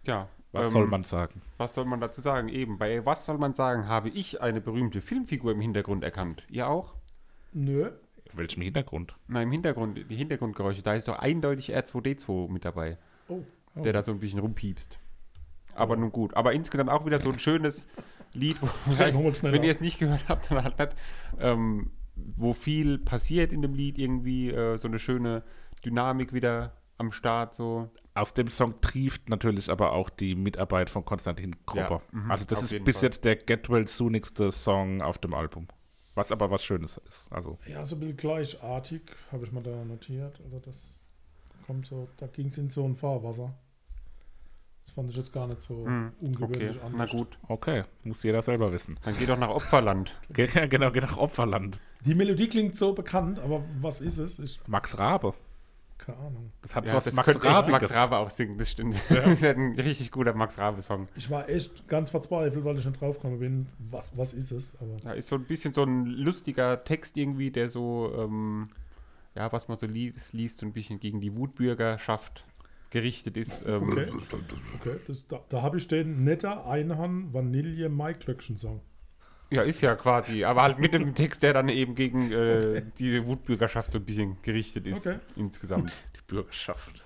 [0.05, 0.29] Ja.
[0.53, 1.41] Was ähm, soll man sagen?
[1.57, 2.49] Was soll man dazu sagen?
[2.49, 6.45] Eben, bei Was soll man sagen, habe ich eine berühmte Filmfigur im Hintergrund erkannt.
[6.51, 6.95] Ihr auch?
[7.53, 7.91] Nö.
[8.31, 9.17] In welchem Hintergrund?
[9.29, 13.43] Nein, im Hintergrund, die Hintergrundgeräusche, da ist doch eindeutig R2D2 mit dabei, Oh.
[13.77, 14.99] der da so ein bisschen rumpiepst.
[15.75, 16.35] Aber nun gut.
[16.35, 17.87] Aber insgesamt auch wieder so ein schönes
[18.33, 18.69] Lied, wo,
[19.43, 20.93] wenn ihr es nicht gehört habt, dann halt nicht,
[21.39, 25.43] ähm, wo viel passiert in dem Lied irgendwie, äh, so eine schöne
[25.85, 27.91] Dynamik wieder am Start, so.
[28.15, 32.03] Aus dem Song trieft natürlich aber auch die Mitarbeit von Konstantin Kropper.
[32.13, 33.05] Ja, mhm, also das ist bis Fall.
[33.05, 35.69] jetzt der Get Well Soonigste Song auf dem Album.
[36.15, 37.33] Was aber was Schönes ist.
[37.33, 40.41] Also Ja, so ein bisschen gleichartig, habe ich mal da notiert.
[40.45, 40.93] Also das
[41.67, 43.55] kommt so, da ging es in so ein Fahrwasser.
[44.85, 47.39] Das fand ich jetzt gar nicht so Hm, Okay, ungewöhnlich na gut.
[47.49, 48.99] okay, muss jeder selber wissen.
[49.05, 50.15] Dann geh doch nach Opferland.
[50.33, 51.81] Ge genau, geht nach Opferland.
[52.05, 54.39] Die Melodie klingt so bekannt, aber was ist es?
[54.39, 55.35] Ich Max Rabe.
[55.99, 56.53] keine Ahnung.
[56.63, 57.71] Das hat Ja, was das Max Rabiges.
[57.81, 58.97] Max Rabe auch singen, das stimmt.
[59.09, 61.09] Das wäre ein richtig guter Max Rabe-Song.
[61.15, 63.67] Ich war echt ganz verzweifelt, weil ich nicht draufgekommen bin.
[63.79, 64.77] Was, was ist es?
[64.81, 68.69] Aber Da ist so ein bisschen so ein lustiger Text irgendwie, der so, ähm,
[69.37, 72.45] ja, was man so liest, liest, so ein bisschen gegen die Wutbürgerschaft
[72.93, 73.65] gerichtet ist.
[73.67, 74.09] Ähm, okay,
[74.77, 78.81] okay das, da, da habe ich den netter Einhorn Vanille Maiklöckchen Song.
[79.51, 83.27] Ja, ist ja quasi, aber halt mit einem Text, der dann eben gegen äh, diese
[83.27, 85.19] Wutbürgerschaft so ein bisschen gerichtet ist Okay.
[85.37, 85.93] insgesamt.
[86.17, 87.03] Die Bürgerschaft.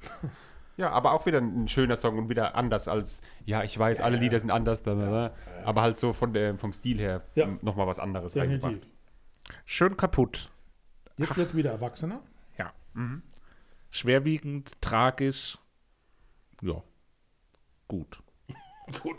[0.78, 4.18] Ja, aber auch wieder ein schöner Song und wieder anders als, ja, ich weiß, alle
[4.18, 5.32] Lieder sind anders, bla,
[5.64, 7.46] aber halt so von der, vom Stil her Ja.
[7.62, 8.64] nochmal was anderes Definitiv.
[8.64, 8.92] reingebracht.
[9.64, 10.50] Schön kaputt.
[11.16, 12.20] Jetzt wird wieder Erwachsener.
[12.58, 12.74] Ja.
[13.96, 15.58] Schwerwiegend, tragisch.
[16.62, 16.82] Ja.
[17.88, 18.18] Gut.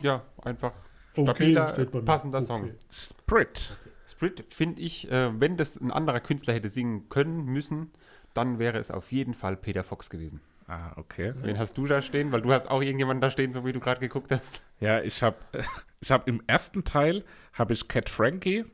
[0.01, 0.73] Ja, einfach
[1.15, 2.05] Okay, stabiler, steht bei mir.
[2.05, 2.47] passender Okay.
[2.47, 2.71] Song.
[2.91, 3.77] Sprit.
[4.05, 7.91] Sprit finde ich, äh, wenn das ein anderer Künstler hätte singen können, müssen,
[8.33, 10.41] dann wäre es auf jeden Fall Peter Fox gewesen.
[10.67, 11.33] Ah, okay.
[11.37, 12.31] Wen hast du da stehen?
[12.31, 14.61] Weil du hast auch irgendjemanden da stehen, so wie du gerade geguckt hast.
[14.79, 15.37] Ja, ich habe
[16.01, 18.65] ich hab im ersten Teil habe ich Cat Frankie,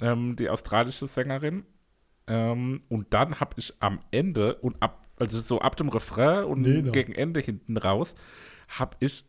[0.00, 1.64] ähm, die australische Sängerin.
[2.28, 6.62] Ähm, und dann habe ich am Ende und ab, also so ab dem Refrain und
[6.64, 6.90] Lena.
[6.90, 8.14] gegen Ende hinten raus,
[8.68, 9.24] habe ich,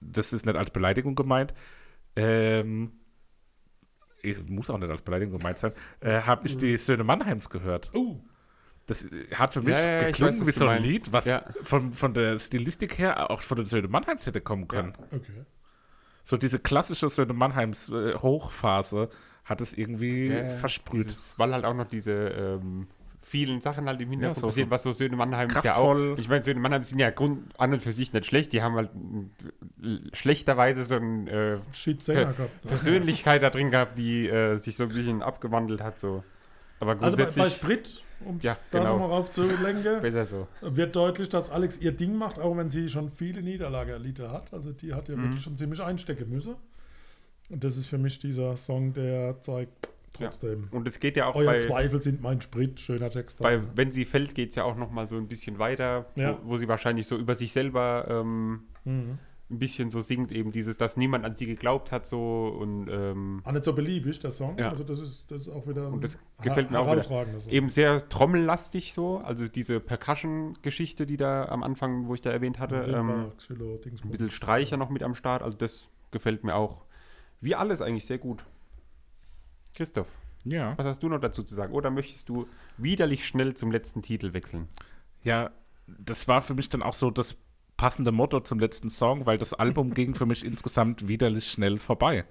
[0.00, 1.54] das ist nicht als Beleidigung gemeint,
[2.16, 2.92] ähm,
[4.22, 7.90] ich- muss auch nicht als Beleidigung gemeint sein, äh, habe ich die Söhne Mannheims gehört.
[7.94, 8.20] Oh,
[8.88, 10.80] Das hat für mich Ja, ja, geklungen weiß, wie so ein.
[10.80, 11.44] Lied, was Ja.
[11.62, 14.92] von, von der Stilistik her auch von den Söhne Mannheims hätte kommen können.
[15.10, 15.44] okay.
[16.22, 19.08] So diese klassische Söhne Mannheims äh, Hochphase
[19.44, 21.06] hat es irgendwie versprüht.
[21.06, 22.86] Dieses, weil halt auch noch diese ähm,
[23.28, 26.12] vielen Sachen halt im Hintergrund Ja, so- passieren, so was so Söhne Mannheim ja kraftvoll.
[26.14, 26.18] auch.
[26.18, 28.52] Ich meine, Söhne Mannheim sind ja Grund an und für sich nicht schlecht.
[28.52, 28.90] Die haben halt
[30.12, 32.62] schlechterweise so eine äh, Per- gehabt.
[32.66, 35.98] Persönlichkeit da drin gehabt, die äh, sich so ein bisschen abgewandelt hat.
[36.00, 36.22] So.
[36.80, 38.92] Aber Also bei, bei grundsätzlich Sprit, um Ja, da genau.
[38.98, 40.46] nochmal raufzulenken, besser so.
[40.60, 44.52] wird deutlich, dass Alex ihr Ding macht, auch wenn sie schon viele Niederlage erlitten hat.
[44.52, 45.14] Also die hat Mhm.
[45.16, 46.54] ja wirklich schon ziemlich einstecken müssen.
[47.48, 50.68] Und das ist für mich dieser Song, der zeigt trotzdem.
[50.70, 53.38] Und es geht ja auch Euer bei, Zweifel sind mein Sprit, schöner Text.
[53.40, 56.38] bei Wenn sie fällt, geht es ja auch noch mal so ein bisschen weiter, Ja.
[56.44, 59.18] wo, wo sie wahrscheinlich so über sich selber ähm, mhm.
[59.50, 63.42] ein bisschen so singt, eben dieses, dass niemand an sie geglaubt hat, so und ähm,
[63.44, 64.58] Auch nicht so beliebig, der Song.
[64.58, 64.70] Ja.
[64.70, 67.52] Also das ist, das ist auch wieder Und das ein gefällt mir auch wieder.
[67.52, 72.58] eben sehr trommellastig so, also diese Percussion-Geschichte, die da am Anfang, wo ich da erwähnt
[72.58, 76.84] hatte, ähm, Xylo, ein bisschen Streicher noch mit am Start, also das gefällt mir auch
[77.40, 78.44] wie alles eigentlich sehr gut.
[79.76, 80.08] Christoph,
[80.44, 80.76] Ja.
[80.76, 81.72] was hast du noch dazu zu sagen?
[81.72, 82.46] Oder möchtest du
[82.78, 84.68] widerlich schnell zum letzten Titel wechseln?
[85.22, 85.50] Ja,
[85.86, 87.36] das war für mich dann auch so das
[87.76, 92.24] passende Motto zum letzten Song, weil das Album ging für mich insgesamt widerlich schnell vorbei.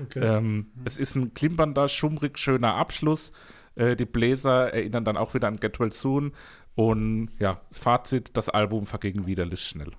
[0.00, 0.20] Okay.
[0.20, 3.32] Ähm, es ist ein klimpernder, schummrig, schöner Abschluss.
[3.74, 6.32] Äh, die Bläser erinnern dann auch wieder an Get Well Soon.
[6.74, 9.90] Und ja, Fazit, das Album verging widerlich schnell.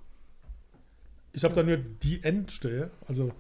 [1.34, 3.32] Ich habe da nur die Endstehe, also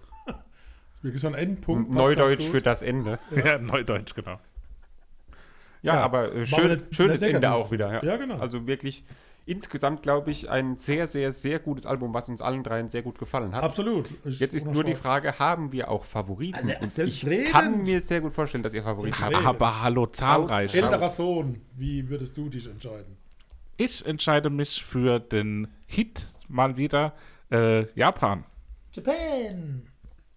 [1.03, 1.91] wirklich so ein Endpunkt.
[1.91, 3.19] Neudeutsch für das Ende.
[3.35, 4.39] Ja, Neudeutsch, genau.
[5.81, 8.03] Ja, Ja, aber äh, schön, nicht- schönes nicht Ende auch wieder.
[8.03, 8.37] Ja, genau.
[8.39, 9.03] Also wirklich
[9.45, 13.19] insgesamt, glaube ich, ein sehr, sehr, sehr gutes Album, was uns allen dreien sehr gut
[13.19, 13.61] gefallen hat.
[13.63, 14.07] Absolut.
[14.23, 14.95] Ich Jetzt ist nur die.
[14.95, 16.69] Frage, haben wir auch Favoriten?
[16.79, 19.35] Und ich kann mir sehr gut vorstellen, dass ihr Favoriten habt.
[19.45, 20.73] Aber hallo, zahlreich.
[20.73, 23.17] Älterer Sohn, wie würdest du dich entscheiden?
[23.75, 27.13] Ich entscheide mich für den Hit mal wieder
[27.51, 28.45] äh, Japan.
[28.93, 29.81] Japan.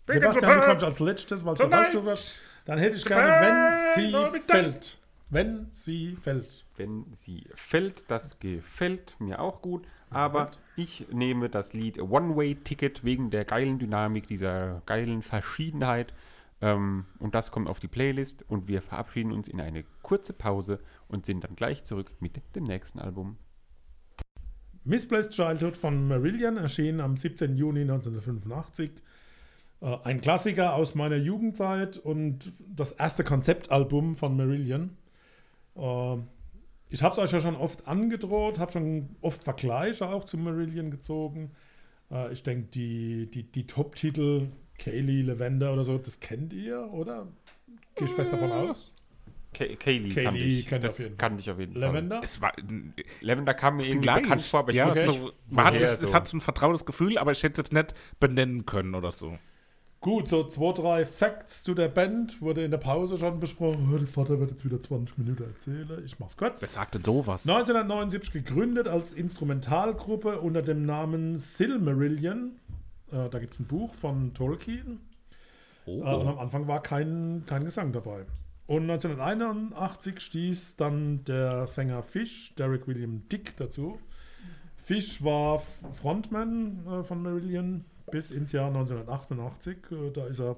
[0.09, 2.39] Sebastian, du kommst als letztes, weil es so weißt du was.
[2.65, 4.99] Dann hätte ich gerne, wenn sie fällt.
[5.31, 6.65] Wenn sie fällt.
[6.77, 9.87] Wenn sie fällt, das gefällt mir auch gut.
[10.11, 16.13] Aber ich nehme das Lied One-Way-Ticket wegen der geilen Dynamik, dieser geilen Verschiedenheit.
[16.61, 20.79] Ähm, und das kommt auf die Playlist und wir verabschieden uns in eine kurze Pause
[21.09, 23.37] und sind dann gleich zurück mit dem nächsten Album.
[24.85, 27.57] Misplaced Childhood von Marillion erschien am 17.
[27.57, 28.93] Juni 1985.
[29.81, 34.97] Äh, Ein Klassiker aus meiner Jugendzeit und das erste Konzeptalbum von Marillion.
[35.77, 36.17] Äh,
[36.89, 40.91] Ich habe es euch ja schon oft angedroht, habe schon oft Vergleiche auch zu Marillion
[40.91, 41.51] gezogen.
[42.11, 47.27] Äh, Ich denke, die, die, die Top-Titel, Kaylee, Lavender oder so, das kennt ihr, oder?
[47.95, 48.93] Gehe ich fest davon aus?
[49.55, 50.67] Kay Kaylee, Kaylee kannte ich.
[50.67, 51.17] kennt das auf jeden Fall.
[51.17, 51.81] kannte ich auf jeden Fall.
[51.81, 52.21] Lavender?
[52.23, 52.53] Es war
[53.23, 56.03] Lavender kam mir irgendwie vielleicht, bekannt vor, aber ich ja, wusste so, man hat, es,
[56.03, 59.13] es hat so ein vertrautes Gefühl, aber ich hätte es jetzt nicht benennen können oder
[59.13, 59.39] so.
[60.07, 63.91] Gut, so zwei, drei Facts zu der Band wurde in der Pause schon besprochen.
[63.93, 66.01] Oh, der Vater wird jetzt wieder 20 Minuten erzählen.
[66.07, 66.63] Ich mach's kurz.
[66.63, 67.41] Wer sagt denn sowas?
[67.41, 72.53] 1979 gegründet als Instrumentalgruppe unter dem Namen Silmarillion.
[73.11, 75.01] Äh, da gibt es ein Buch von Tolkien.
[75.87, 76.05] Oh.
[76.05, 78.27] Äh, und am Anfang war kein, kein Gesang dabei.
[78.69, 83.99] Und 1981 stieß dann der Sänger Fish, Derek William Dick, dazu.
[84.77, 89.77] Fish war Frontman äh, von Marillion bis ins Jahr 1988.
[89.91, 90.57] Äh, da ist er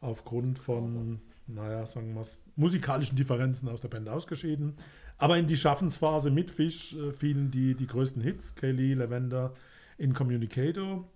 [0.00, 4.74] aufgrund von, naja, sagen wir musikalischen Differenzen aus der Band ausgeschieden.
[5.18, 8.54] Aber in die Schaffensphase mit Fish äh, fielen die, die größten Hits.
[8.54, 9.54] Kaylee, Lavender,
[9.98, 11.06] Incommunicato.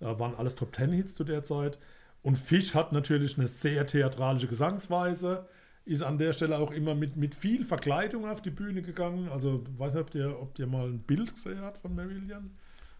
[0.00, 1.78] Äh, waren alles Top Ten Hits zu der Zeit.
[2.22, 5.46] Und Fish hat natürlich eine sehr theatralische Gesangsweise,
[5.84, 9.28] ist an der Stelle auch immer mit, mit viel Verkleidung auf die Bühne gegangen.
[9.28, 12.50] Also, weiß nicht, ob ihr, ob ihr mal ein Bild gesehen habt von Marillion.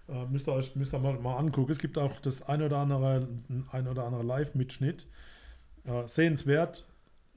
[0.09, 1.73] Äh, müsst ihr euch müsst ihr mal, mal angucken.
[1.73, 3.29] Es gibt auch das ein oder andere,
[3.71, 5.07] ein oder andere Live-Mitschnitt.
[5.85, 6.87] Äh, sehenswert.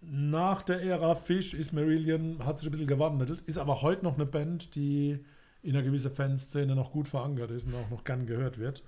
[0.01, 4.15] Nach der Ära Fish ist Marillion, hat sich ein bisschen gewandelt, ist aber heute noch
[4.15, 5.25] eine Band, die
[5.63, 8.83] in einer gewissen Fanszene noch gut verankert ist und auch noch gern gehört wird.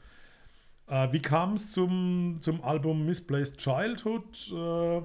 [0.88, 4.54] Äh, wie kam es zum, zum Album Misplaced Childhood?
[4.54, 5.02] Äh,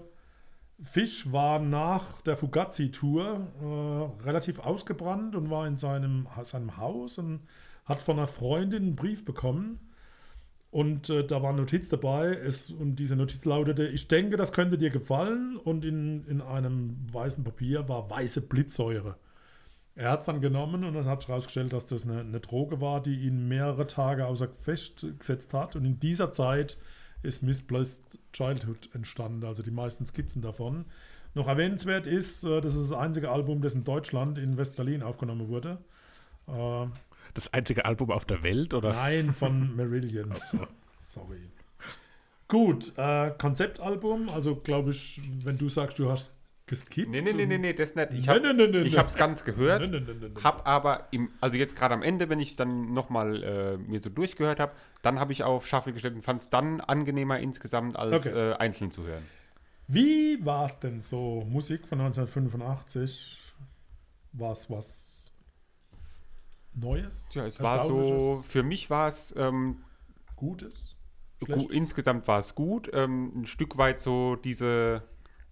[0.83, 7.41] Fish war nach der Fugazi-Tour äh, relativ ausgebrannt und war in seinem, seinem Haus und
[7.85, 9.79] hat von einer Freundin einen Brief bekommen.
[10.71, 12.35] Und äh, da war eine Notiz dabei.
[12.35, 15.57] Es, und diese Notiz lautete: Ich denke, das könnte dir gefallen.
[15.57, 19.17] Und in, in einem weißen Papier war weiße Blitzsäure.
[19.97, 22.81] Er hat es dann genommen und dann hat sich herausgestellt, dass das eine, eine Droge
[22.81, 25.77] war, die ihn mehrere Tage außer Gefecht gesetzt hat.
[25.77, 26.77] Und in dieser Zeit
[27.23, 30.87] ist Misplaced Childhood entstanden, also die meisten Skizzen davon.
[31.35, 35.49] Noch erwähnenswert ist, äh, das ist das einzige Album, das in Deutschland, in West-Berlin aufgenommen
[35.49, 35.79] wurde.
[37.35, 38.93] Das einzige Album auf der Welt, oder?
[38.93, 40.33] Nein, von Marillion.
[40.99, 41.51] Sorry.
[42.49, 46.35] Gut, äh, Konzeptalbum, also glaube ich, wenn du sagst, du hast
[46.67, 47.11] geskippt.
[47.11, 48.13] Nee, nee, nee, nee, nee, das nicht.
[48.13, 48.97] Ich habe nee, nee, nee, nee.
[48.97, 49.83] hab's ganz gehört.
[49.83, 50.41] Nee, nee, nee, nee, nee.
[50.43, 54.01] Hab aber, im, also jetzt gerade am Ende, wenn ich es dann nochmal äh, mir
[54.01, 57.97] so durchgehört habe, dann habe ich auf Shuffle gestellt und fand es dann angenehmer insgesamt
[57.97, 58.51] als Okay.
[58.53, 59.23] äh, einzeln zu hören.
[59.89, 61.45] Wie war es denn so?
[61.49, 63.41] Musik von 1985?
[64.33, 65.14] War es was
[66.75, 67.29] Neues?
[67.35, 69.83] Ja, es war so, für mich war es, ähm,
[70.37, 70.97] Gutes?
[71.41, 72.91] gu insgesamt war es gut.
[72.93, 75.03] Ähm, ein Stück weit so diese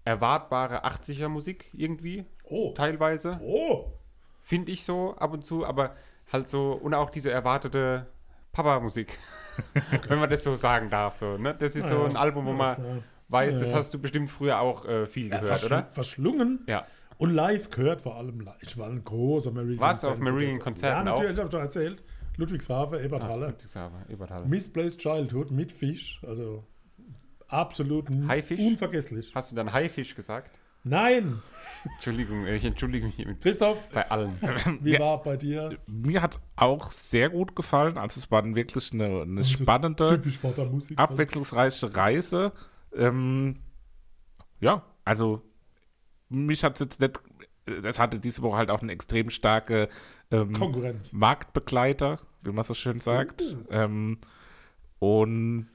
[0.05, 2.73] erwartbare 80er Musik irgendwie, Oh.
[2.75, 3.39] teilweise.
[3.43, 3.93] Oh.
[4.41, 5.95] Finde ich so ab und zu, aber
[6.33, 8.07] halt so, und auch diese erwartete
[8.53, 9.17] Papa-Musik,
[10.09, 11.17] wenn man das so sagen darf.
[11.19, 11.55] So, ne?
[11.55, 13.03] Das ist so Naja, ein Album, wo man klar.
[13.29, 13.77] weiß, das Ja.
[13.77, 15.89] hast du bestimmt früher auch äh, viel Ja, gehört, verschl oder?
[15.93, 16.87] Verschlungen Ja.
[17.18, 18.57] Und live gehört vor allem live.
[18.61, 19.81] Ich war ein großer Marillion.
[19.81, 20.83] Warst du auf Zeit.
[20.83, 22.03] Ja, natürlich, habe ich doch erzählt.
[22.37, 23.46] Ludwigshafen, Eberthalle.
[23.48, 24.46] Ludwigshafen, Eberthalle.
[24.46, 26.20] Misplaced Childhood mit Fisch.
[26.27, 26.64] Also
[27.48, 28.59] absolut Haifisch?
[28.61, 29.33] unvergesslich.
[29.35, 30.51] Hast du dann Haifisch gesagt?
[30.85, 31.40] Nein!
[31.94, 34.37] Entschuldigung, ich entschuldige mich mit Christoph, bei allen.
[34.81, 34.98] wie Ja.
[35.01, 35.79] war bei dir?
[35.87, 37.98] Mir hat auch sehr gut gefallen.
[37.98, 40.98] Also es war wirklich eine, eine spannende, Typisch Vatermusik.
[40.98, 42.53] abwechslungsreiche Reise.
[42.96, 43.59] Ähm,
[44.61, 45.42] ja, also
[46.33, 47.21] mich hat es jetzt nicht,
[47.66, 49.88] es hatte diese Woche halt auch eine extrem starke
[50.31, 51.12] ähm, Konkurrenz.
[51.12, 53.42] Marktbegleiter, wie man so schön sagt.
[53.71, 54.18] Ähm,
[54.99, 55.68] und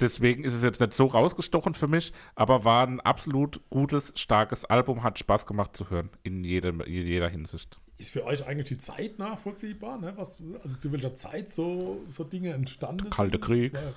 [0.00, 4.64] deswegen ist es jetzt nicht so rausgestochen für mich, aber war ein absolut gutes, starkes
[4.64, 7.78] Album, hat Spaß gemacht zu hören, in, jedem, in jeder Hinsicht.
[7.96, 9.98] Ist für euch eigentlich die Zeit nachvollziehbar?
[9.98, 10.12] Ne?
[10.16, 13.44] Was, also zu welcher Zeit so, so Dinge entstanden Kalte sind?
[13.44, 13.72] Krieg.
[13.72, 13.92] Das war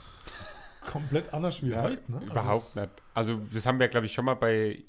[0.91, 2.12] komplett anders wie Ja, heute.
[2.12, 2.17] Ne?
[2.19, 2.89] Also, Überhaupt nicht.
[3.13, 4.84] Also, das haben wir, glaube ich, schon mal bei,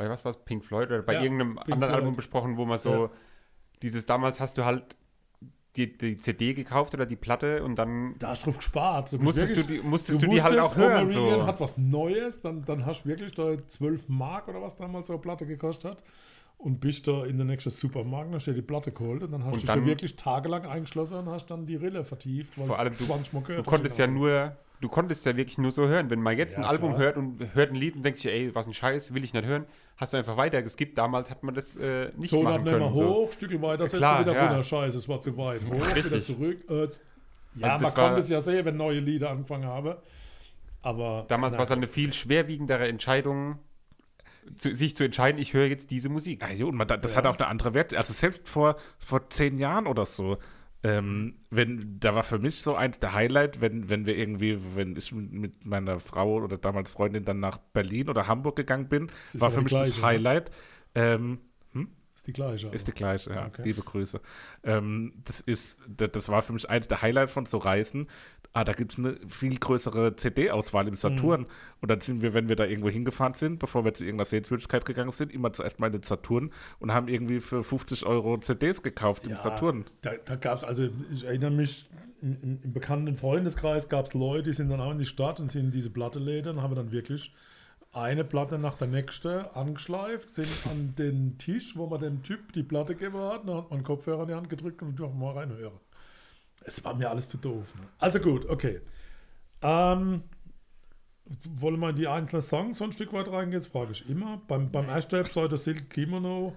[0.00, 1.94] bei was war's, Pink Floyd oder bei Ja, irgendeinem Pink anderen Floyd.
[2.02, 3.10] Album besprochen, wo man so, Ja.
[3.82, 4.96] dieses damals hast du halt
[5.76, 9.10] die, die CD gekauft oder die Platte und dann da hast du drauf gespart.
[9.10, 11.08] bist musstest, du wirklich- die, musstest du die halt auch hören.
[11.10, 11.46] So.
[11.46, 15.12] hat was Neues, dann, dann hast du wirklich da 12 Mark oder was damals so
[15.12, 16.02] eine Platte gekostet hat.
[16.58, 19.46] Und bist da in den nächsten Supermarkt, hast dir die Platte geholt und dann hast
[19.46, 22.58] Und du dich dann- da wirklich tagelang eingeschlossen und hast dann die Rille vertieft.
[22.58, 23.98] weil Vor es allem, du, 20 Mal du konntest hast.
[23.98, 26.10] ja nur, du konntest ja wirklich nur so hören.
[26.10, 27.02] Wenn man jetzt Ja, ein Album klar.
[27.02, 29.44] hört und hört ein Lied und denkst dir, ey, was ein Scheiß, will ich nicht
[29.46, 29.66] hören,
[29.96, 30.96] hast du einfach weiter geskippt.
[30.98, 32.94] Damals hat man das äh, nicht Ton machen können.
[32.96, 33.06] So.
[33.06, 34.46] hoch, Stückel weiter, setze Klar, wieder ja.
[34.48, 34.64] runter.
[34.64, 35.60] Scheiße, es war zu weit.
[35.68, 36.24] Hoch, wieder Richtig.
[36.24, 36.58] zurück.
[36.70, 36.88] Äh,
[37.56, 39.94] ja, Also man konnte es ja sehen, wenn neue Lieder angefangen haben.
[40.82, 43.58] Aber Damals war es eine viel schwerwiegendere Entscheidung,
[44.56, 46.42] zu, sich zu entscheiden, ich höre jetzt diese Musik.
[46.56, 47.18] Ja, und man, da- das Ja.
[47.18, 47.94] hat auch eine andere Wert.
[47.94, 50.38] Also selbst vor, vor zehn Jahren oder so,
[50.82, 54.96] ähm, wenn, da war für mich so eins der Highlight, wenn, wenn wir irgendwie, wenn
[54.96, 59.48] ich mit- meiner Frau oder damals Freundin dann nach Berlin oder Hamburg gegangen bin, war
[59.48, 60.06] aber für mich das gleiche, ne?
[60.06, 60.50] Highlight.
[60.94, 61.40] Ähm,
[62.14, 62.68] ist die gleiche.
[62.68, 63.46] ist die gleiche, ja.
[63.46, 63.62] Okay.
[63.64, 64.20] Liebe Grüße.
[64.62, 68.08] Ähm, das ist, das, das war für mich eins der Highlights von so Reisen.
[68.52, 71.46] Ah, da gibt es eine viel größere CD-Auswahl im Saturn.
[71.80, 74.84] Und dann sind wir, wenn wir da irgendwo hingefahren sind, bevor wir zu irgendeiner Sehenswürdigkeit
[74.84, 78.82] gegangen sind, immer zuerst mal in den Saturn und haben irgendwie für 50 Euro CDs
[78.82, 79.84] gekauft im Ja, Saturn.
[80.02, 81.88] Da, da gab es, also ich erinnere mich,
[82.22, 85.38] im, im, im bekannten Freundeskreis gab es Leute, die sind dann auch in die Stadt
[85.38, 87.32] und sind in diese Platteläden und haben dann wirklich
[87.92, 92.62] eine Platte nach der nächsten angeschleift, sind an den Tisch, wo man dem Typ die
[92.62, 95.78] Platte gegeben hat, den Kopfhörer in die Hand gedrückt und mal reinhören.
[96.70, 97.74] Es war mir alles zu doof.
[97.74, 97.82] Ne?
[97.98, 98.80] Also gut, okay.
[99.60, 100.22] Ähm,
[101.48, 103.60] wollen wir in die einzelnen Songs so ein Stück weit reingehen?
[103.60, 104.40] Das frage ich immer.
[104.46, 106.56] Beim, beim ersten Pseudo Silk Kimono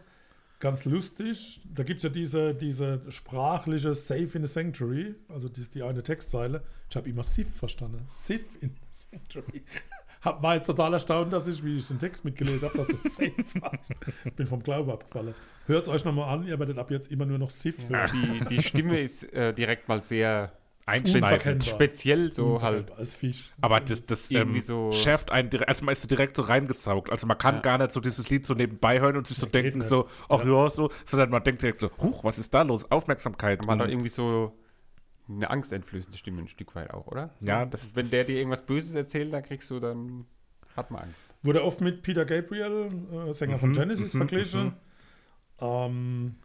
[0.60, 1.62] ganz lustig.
[1.66, 6.04] Da gibt es ja diese, diese sprachliche Safe in the Sanctuary, also die, die eine
[6.04, 6.64] Textzeile.
[6.90, 8.06] Ich habe immer Sif verstanden.
[8.08, 9.64] Sif in the Sanctuary.
[10.24, 13.04] Hab, war jetzt total erstaunt, dass ich, wie ich den Text mitgelesen habe, dass es
[13.16, 13.34] Safe
[13.72, 13.94] heißt.
[14.36, 15.34] Bin vom Glauben abgefallen.
[15.68, 18.10] Hört es euch nochmal an, ihr werdet ab jetzt immer nur noch Sif hören.
[18.50, 20.52] Die, die Stimme ist äh, direkt mal sehr
[20.86, 21.64] Einschneidend.
[21.64, 22.92] Speziell, so halt.
[22.98, 23.52] Als Fisch.
[23.62, 26.42] Aber das, das Irgendwie ähm, so- schärft einen direkt, also man ist so direkt so
[26.42, 27.10] reingesaugt.
[27.10, 27.62] Also man kann Ja.
[27.62, 30.44] gar nicht so dieses Lied so nebenbei hören und sich so Ja, denken, so, ach
[30.44, 30.70] ja.
[30.70, 32.92] so, sondern man denkt direkt so, huch, was ist da los?
[32.92, 33.66] Aufmerksamkeit.
[33.66, 34.52] Man hat irgendwie so
[35.28, 37.30] eine angsteinflößende Stimme ein Stück weit auch, oder?
[37.42, 40.26] Ja, das- Wenn der dir irgendwas Böses erzählt, dann kriegst du dann
[40.76, 41.30] hat man Angst.
[41.44, 42.92] Wurde oft mit Peter Gabriel,
[43.30, 44.74] äh, Sänger von Mhm, Genesis, mhm, verglichen.
[45.60, 46.36] Ähm,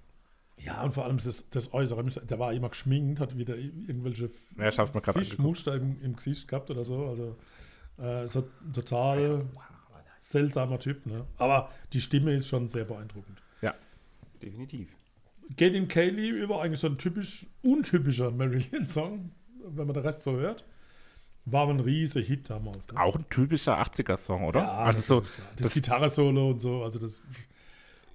[0.58, 2.04] ja, und vor allem das, das Äußere.
[2.04, 4.70] Der war immer geschminkt, hat wieder irgendwelche Ja,
[5.12, 7.06] Fischmuster im, im Gesicht gehabt oder so.
[7.06, 7.36] Also
[7.98, 9.46] äh, so total
[10.20, 11.06] seltsamer Typ.
[11.06, 11.26] Ne?
[11.38, 13.40] Aber die Stimme ist schon sehr beeindruckend.
[14.42, 14.94] Definitiv.
[15.56, 19.30] Geht in Kaylee über eigentlich so ein typisch untypischer Marillion-Song,
[19.64, 20.64] wenn man den Rest so hört.
[21.44, 22.88] War ein riese Hit damals.
[22.92, 23.00] Ne?
[23.00, 24.61] Auch ein typischer 80er-Song, oder?
[24.61, 25.48] Ja, also so, klar.
[25.56, 27.22] das, das- Gitarre-Solo und so, also das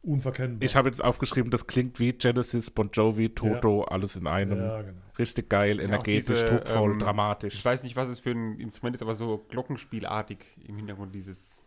[0.04, 0.66] unverkennbar.
[0.66, 4.60] ich habe jetzt aufgeschrieben, das klingt wie Genesis, Bon Jovi, Toto, alles in einem.
[4.60, 5.00] ja, genau.
[5.18, 7.54] Richtig geil, energetisch, druckvoll, ähm, dramatisch.
[7.56, 11.63] Ich weiß nicht, was es für ein Instrument ist, aber so glockenspielartig im Hintergrund dieses,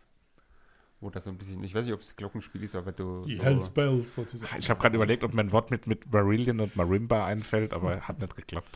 [0.99, 3.35] wo das so ein bisschen, ich weiß nicht, ob es Glockenspiel ist, aber du Die
[3.35, 4.59] so, Hells Bells sozusagen.
[4.59, 8.01] Ich habe gerade überlegt, ob mir ein Wort mit, mit Marillion und Marimba einfällt, aber
[8.07, 8.69] hat nicht geklappt.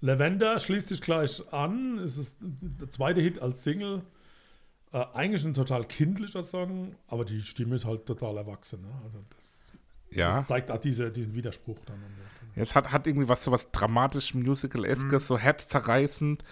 [0.00, 1.98] Lavender schließt sich gleich an.
[1.98, 4.02] Es ist der zweite Hit als Single.
[4.92, 8.82] Äh, eigentlich ein total kindlicher Song, aber die Stimme ist halt total erwachsen.
[8.82, 8.90] Ne?
[9.04, 9.72] Also das,
[10.10, 11.96] Ja, das zeigt auch diese, diesen Widerspruch dann.
[12.54, 16.42] es hat, hat irgendwie was so was dramatisch Musical-eskes, so herzzerreißend.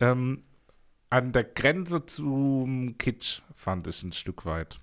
[0.00, 0.42] Ähm,
[1.10, 4.80] an der Grenze zum Kitsch fand ich ein Stück weit.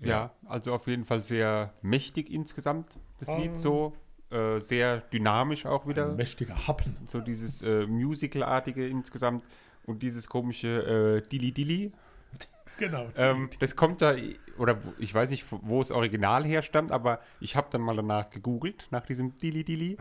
[0.00, 0.32] ja.
[0.46, 2.88] also auf jeden Fall sehr mächtig insgesamt,
[3.20, 3.36] das Ah.
[3.38, 3.94] Lied so,
[4.30, 6.06] äh, sehr dynamisch auch wieder.
[6.10, 6.96] Ein mächtiger Happen.
[7.06, 9.44] so dieses äh, Musical-artige insgesamt
[9.84, 11.92] und dieses komische äh, Dilly Dilly.
[12.78, 13.08] Genau.
[13.14, 14.16] Ähm, das kommt da,
[14.58, 18.88] oder ich weiß nicht, wo es original herstammt, aber ich habe dann mal danach gegoogelt,
[18.90, 19.96] nach diesem Dilly Dilly.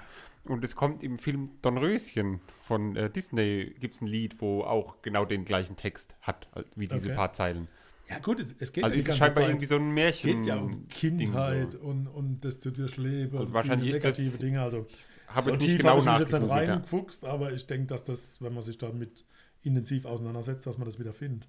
[0.45, 5.01] Und es kommt im Film Dornröschen von äh, Disney, gibt es ein Lied, wo auch
[5.01, 7.15] genau den gleichen Text hat, wie diese Okay.
[7.15, 7.67] paar Zeilen.
[8.09, 9.49] Ja, gut, es, es geht Also ja ist es scheinbar Zeit.
[9.49, 10.41] irgendwie so ein Es Märchen.
[10.41, 11.79] geht ja um Kindheit so.
[11.79, 14.61] und, und das zu durchleben Und und wahrscheinlich ist das- negative Dinge.
[14.61, 14.85] Also
[15.27, 18.41] Habe so tief genau habe ich mich jetzt nicht reingefuchst, aber ich denke, dass das,
[18.41, 19.23] wenn man sich damit
[19.63, 21.47] intensiv auseinandersetzt, dass man das wieder findet.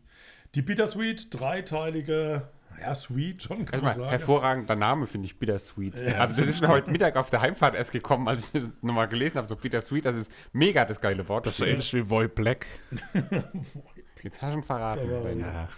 [0.54, 2.48] Die Bittersweet, dreiteilige,
[2.80, 4.10] ja, Sweet schon, kann man Erstmal, sagen.
[4.10, 5.94] hervorragender Name, finde ich, Bittersweet.
[6.00, 6.20] Ja.
[6.20, 9.08] Also das ist mir heute Mittag auf der Heimfahrt erst gekommen, als ich das nochmal
[9.08, 11.46] gelesen habe, so Bittersweet, das ist mega das geile Wort.
[11.46, 12.66] Das ist wie Voy Black.
[14.22, 15.38] Jetzt hast du schon verraten.
[15.38, 15.68] Ja.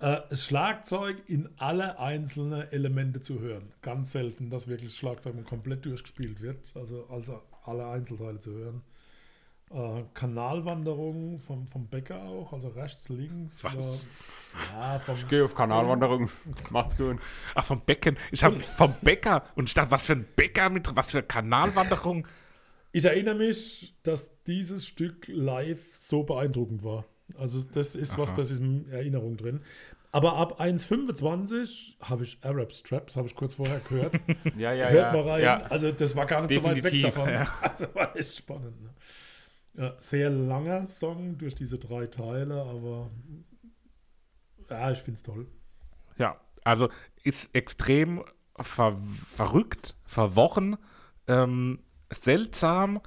[0.00, 3.72] Äh, das Schlagzeug in alle einzelnen Elemente zu hören.
[3.82, 8.82] Ganz selten, dass wirklich das Schlagzeug komplett durchgespielt wird, also, also alle Einzelteile zu hören.
[9.70, 13.62] Äh, Kanalwanderung vom, vom Bäcker auch, also rechts, links.
[13.62, 13.74] Was?
[13.74, 13.92] Oder,
[14.80, 16.30] ja, vom, Ich gehe auf Kanalwanderung.
[16.70, 17.18] Macht's gut.
[17.54, 18.16] Ach, vom Becken.
[18.30, 21.26] Ich habe vom Bäcker und ich dachte, was für ein Bäcker mit, was für eine
[21.26, 22.26] Kanalwanderung.
[22.92, 27.04] Ich erinnere mich, dass dieses Stück live so beeindruckend war.
[27.38, 28.36] Also das ist was, Aha.
[28.38, 29.60] das ist in Erinnerung drin.
[30.10, 34.18] Aber ab 1,25 habe ich Arab Straps, habe ich kurz vorher gehört.
[34.56, 35.22] Ja, ja, Hört ja.
[35.22, 35.42] mal rein.
[35.42, 35.56] ja.
[35.68, 37.28] Also das war gar nicht so weit weg Definitiv, davon.
[37.32, 37.46] ja.
[37.60, 38.82] Also war echt spannend.
[38.82, 38.90] Ne?
[39.78, 43.12] Ja, sehr langer Song durch diese drei Teile, aber
[44.68, 45.46] ja, ich finde es toll.
[46.18, 46.88] Ja, also
[47.22, 48.24] ist extrem
[48.60, 48.98] ver
[49.36, 50.78] verrückt, verworren,
[51.28, 51.78] ähm,
[52.10, 53.00] seltsam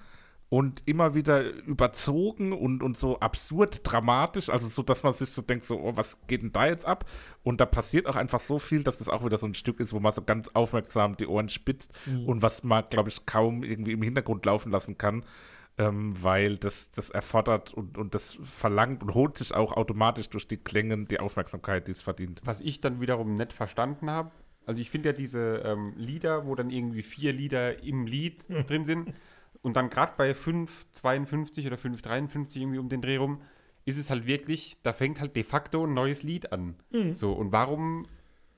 [0.48, 5.42] und immer wieder überzogen und, und so absurd dramatisch, also so, dass man sich so
[5.42, 7.04] denkt, so, oh, was geht denn da jetzt ab?
[7.44, 9.92] Und da passiert auch einfach so viel, dass es auch wieder so ein Stück ist,
[9.92, 11.94] wo man so ganz aufmerksam die Ohren spitzt
[12.26, 15.26] und was man, glaube ich, kaum irgendwie im Hintergrund laufen lassen kann,
[15.82, 20.48] ähm, weil das, das erfordert und, und das verlangt und holt sich auch automatisch durch
[20.48, 22.42] die Klänge die Aufmerksamkeit, die es verdient.
[22.44, 24.32] Was ich dann wiederum nicht verstanden habe,
[24.68, 28.86] also ich finde ja diese ähm, Lieder, wo dann irgendwie vier Lieder im Lied drin
[28.86, 29.14] sind
[29.64, 33.42] und dann gerade bei 5,52 oder 5,53 irgendwie um den Dreh rum,
[33.84, 36.76] ist es halt wirklich, da fängt halt de facto ein neues Lied an.
[37.16, 38.06] So, und warum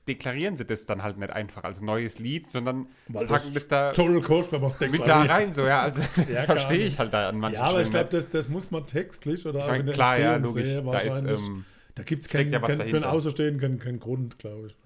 [0.08, 3.92] deklarieren sie das dann halt nicht einfach als neues Lied, sondern Weil packen das, da
[3.92, 7.12] Total Coach, wenn es mit da rein, so, ja, also das Ja, verstehe ich halt
[7.12, 8.12] da an manchen Ja, aber ich glaube, nicht.
[8.12, 10.84] das, das muss man textlich oder Ich auch mein, in der klar, ja, logisch, sehen,
[10.90, 11.24] da ist, wahrscheinlich.
[11.24, 13.10] ähm, Da gibt es steckt kein, ja was kein, für ein dahinter.
[13.12, 14.76] Außerstehen keinen kein Grund, glaube ich.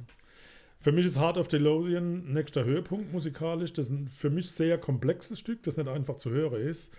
[0.81, 3.73] Für mich ist Heart of Delosian nächster Höhepunkt musikalisch.
[3.73, 6.93] Das ist ein für mich sehr komplexes Stück, das nicht einfach zu hören ist.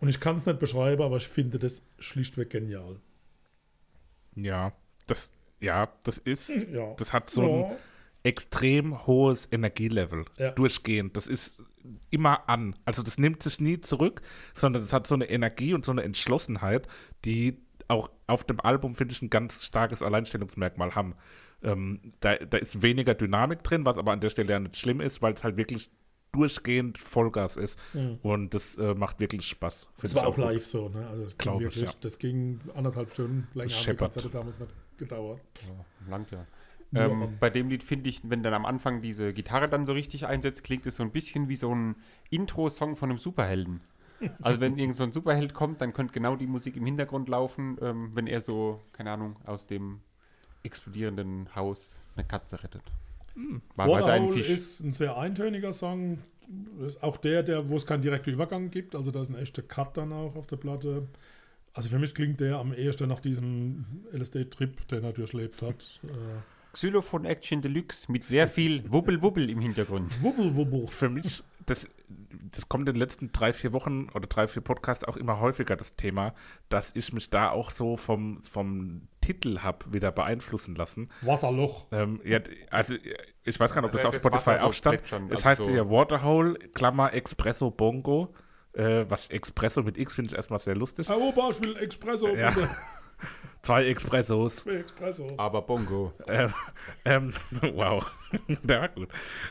[0.00, 3.00] Und ich kann es nicht beschreiben, aber ich finde das schlichtweg genial.
[4.34, 4.72] Ja,
[5.06, 5.32] das,
[5.62, 6.94] ja, das ist, Ja.
[6.98, 7.76] das hat so ein
[8.24, 10.50] extrem hohes Energielevel Ja.
[10.50, 11.16] durchgehend.
[11.16, 11.56] Das ist
[12.10, 12.76] immer an.
[12.84, 14.22] Also das nimmt sich nie zurück,
[14.54, 16.86] sondern das hat so eine Energie und so eine Entschlossenheit,
[17.24, 17.58] die
[17.88, 21.14] auch auf dem Album, finde ich, ein ganz starkes Alleinstellungsmerkmal haben.
[21.64, 25.00] Ähm, da, da ist weniger Dynamik drin, was aber an der Stelle ja nicht schlimm
[25.00, 25.90] ist, weil es halt wirklich
[26.32, 27.78] durchgehend Vollgas ist.
[28.22, 29.88] Und das äh, macht wirklich Spaß.
[30.00, 31.06] Das war ich auch live so, ne?
[31.08, 31.90] Also es ging Glaub ich, wirklich, ja.
[32.00, 33.68] das ging anderthalb Stunden länger.
[33.68, 34.12] Das haben scheppert.
[34.14, 35.40] Konzerte damals nicht gedauert.
[35.66, 36.46] Ja.
[36.90, 37.36] Nur Ähm, an.
[37.40, 40.62] bei dem Lied finde ich, wenn dann am Anfang diese Gitarre dann so richtig einsetzt,
[40.64, 41.96] klingt es so ein bisschen wie so ein
[42.30, 43.80] Intro-Song von einem Superhelden.
[44.40, 47.76] Also wenn irgend so ein Superheld kommt, dann könnte genau die Musik im Hintergrund laufen,
[47.82, 50.00] ähm, wenn er so, keine Ahnung, aus dem
[50.62, 52.82] explodierenden Haus eine Katze rettet.
[53.76, 54.48] Waterhole Fisch.
[54.48, 56.18] ist ein sehr eintöniger Song.
[56.86, 58.94] Ist auch der, der, wo es keinen direkten Übergang gibt.
[58.94, 61.08] Also da ist ein echter Cut dann auch auf der Platte.
[61.74, 66.00] Also für mich klingt der am ehesten nach diesem LSD-Trip, den er durchlebt hat.
[66.04, 66.08] Äh,
[66.72, 70.22] Xylophon Action Deluxe mit sehr viel Wubbel-Wubbel im Hintergrund.
[70.22, 70.86] wubbel, wubbel.
[70.88, 71.86] für mich, das,
[72.50, 75.76] das kommt in den letzten drei, vier Wochen oder drei, vier Podcasts auch immer häufiger
[75.76, 76.34] das Thema,
[76.70, 81.10] dass ich mich da auch so vom, vom Titel habe wieder beeinflussen lassen.
[81.20, 81.86] Wasserloch.
[81.92, 82.94] Ähm, ja, also
[83.44, 85.02] ich weiß gar nicht, ob das Ja, auf das Spotify auch stand.
[85.30, 88.34] Es heißt so- ja Waterhole, Klammer, Espresso Bongo.
[88.74, 91.08] Äh, was Espresso mit X finde ich erstmal sehr lustig.
[91.08, 92.48] Herr Opa, ich will Espresso, Ja.
[92.50, 92.68] bitte.
[93.62, 94.56] Zwei Espressos.
[94.64, 95.26] Zwei Espresso.
[95.36, 96.12] Aber Bongo.
[96.26, 96.52] Ähm,
[97.04, 97.32] ähm,
[97.74, 98.04] wow,
[98.62, 99.08] der war gut.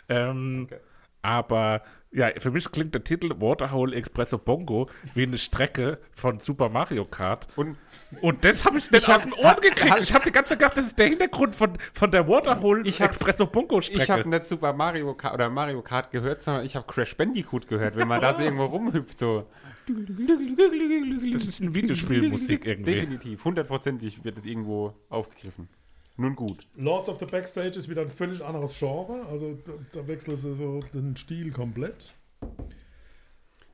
[0.10, 0.80] Ähm, Okay.
[1.24, 1.84] Aber
[2.14, 7.06] ja, für mich klingt der Titel Waterhole Expresso Bongo wie eine Strecke von Super Mario
[7.06, 7.48] Kart.
[7.56, 7.78] Und
[8.22, 9.96] Und das habe ich nicht Ich aus den Ohren gekriegt.
[10.02, 13.02] Ich habe die ganze Zeit gedacht, das ist der Hintergrund von, von der Waterhole hab-
[13.08, 14.30] Expresso Bongo ich habe Strecke.
[14.30, 18.08] nicht Super Mario Kart oder Mario Kart gehört, sondern ich habe Crash Bandicoot gehört, wenn
[18.08, 19.18] man da so irgendwo rumhüpft.
[19.18, 19.48] So.
[19.88, 22.94] Das ist eine Videospielmusik irgendwie.
[22.94, 25.68] Definitiv, hundertprozentig wird es irgendwo aufgegriffen.
[26.18, 26.68] Nun gut.
[26.76, 29.26] Lords of the Backstage ist wieder ein völlig anderes Genre.
[29.28, 32.14] Also da, da wechseln sie so den Stil komplett.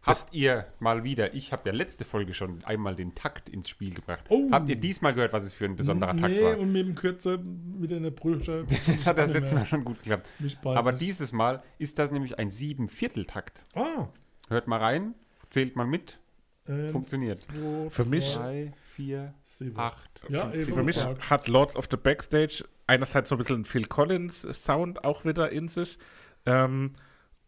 [0.07, 3.93] Habt ihr mal wieder, ich habe ja letzte Folge schon einmal den Takt ins Spiel
[3.93, 4.23] gebracht.
[4.29, 4.47] Oh.
[4.51, 6.57] Habt ihr diesmal gehört, was es für ein besonderer Takt nee, war?
[6.57, 7.39] und mit dem Kürze
[7.77, 8.65] wieder eine Brüche.
[8.87, 10.29] Das hat das letzte Mal schon gut geklappt.
[10.63, 13.61] Aber dieses Mal ist das nämlich ein Sieben-Viertel-Takt.
[13.75, 14.07] Ah,
[14.47, 15.13] Hört mal rein,
[15.49, 16.19] zählt mal mit.
[16.67, 17.37] Eins, Funktioniert.
[17.37, 19.77] zwei, Für mich- drei, vier, sieben.
[19.79, 20.09] acht.
[20.29, 24.41] Ja, eben Für mich hat Lords of the Backstage einerseits so ein bisschen Phil Collins
[24.41, 25.97] Sound auch wieder in sich.
[26.45, 26.93] Ähm,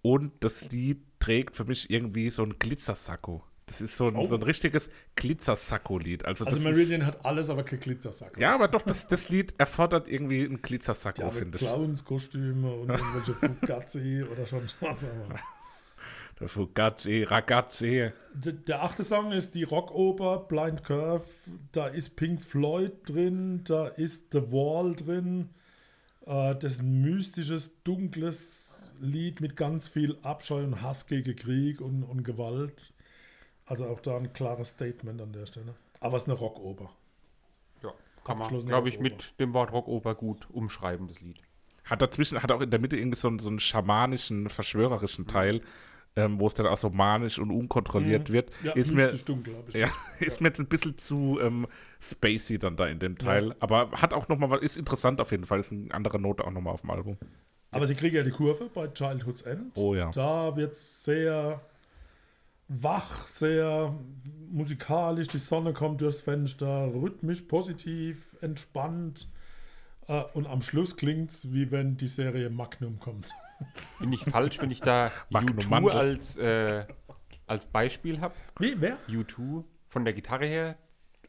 [0.01, 3.43] und das Lied trägt für mich irgendwie so ein Glitzersacko.
[3.65, 4.25] Das ist so ein, Oh.
[4.25, 6.25] so ein richtiges Glitzersacko-Lied.
[6.25, 8.33] Also, Also das Meridian hat alles, aber kein Glitzersack.
[8.33, 11.65] ist, ja, aber doch, das, das Lied erfordert irgendwie ein Glitzersacko, Ja, finde ich.
[11.67, 15.03] Clownskostüme und irgendwelche Fugazi oder schon was.
[15.03, 15.35] Aber.
[16.39, 18.11] Der Fugazi, Ragazzi.
[18.33, 21.25] Der, der achte Song ist die Rockoper Blind Curve.
[21.73, 25.49] Da ist Pink Floyd drin, da ist The Wall drin.
[26.25, 31.81] Äh, das ist ein mystisches, dunkles Lied mit ganz viel Abscheu und Hass gegen Krieg
[31.81, 32.93] und, und Gewalt.
[33.65, 35.75] Also auch da ein klares Statement an der Stelle.
[35.99, 36.89] Aber es ist eine Rockoper.
[37.83, 37.91] Ja,
[38.23, 41.37] kann man, glaube ich, mit dem Wort Rockoper gut umschreiben, das Lied.
[41.83, 44.49] Hat dazwischen, hat auch in der Mitte irgendwie so einen, so einen schamanischen, Mhm.
[44.49, 45.61] verschwörerischen Teil,
[46.19, 48.51] ähm, wo es dann auch so manisch und unkontrolliert wird.
[48.63, 49.87] Ja, ist mir, dunkel, Ja,
[50.19, 51.67] ist mir jetzt ein bisschen zu ähm,
[52.01, 53.55] spacey dann da in dem Teil.
[53.59, 55.59] Aber hat auch nochmal was, ist interessant auf jeden Fall.
[55.59, 57.17] Ist eine andere Note auch nochmal auf dem Album.
[57.71, 59.71] Aber sie kriegen ja die Kurve bei Childhood's End.
[59.75, 60.11] Oh ja.
[60.11, 61.61] Da wird es sehr
[62.67, 63.95] wach, sehr
[64.51, 65.27] musikalisch.
[65.27, 69.27] Die Sonne kommt durchs Fenster, rhythmisch, positiv, entspannt.
[70.07, 73.27] Äh, und am Schluss klingt es, wie wenn die Serie Magnum kommt.
[73.99, 75.91] Bin ich falsch, wenn ich da Magnum U2 Mandel.
[75.91, 76.85] als, äh,
[77.47, 78.33] als Beispiel habe?
[78.59, 78.97] Wie, wer?
[79.09, 80.77] U2 von der Gitarre her.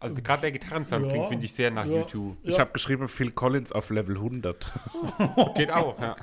[0.03, 2.03] Also gerade der Gitarrensound Ja, klingt, finde ich, sehr nach ja.
[2.03, 2.37] U2.
[2.43, 4.65] Ich habe geschrieben Phil Collins auf Level 100.
[5.57, 6.17] Geht auch, ja.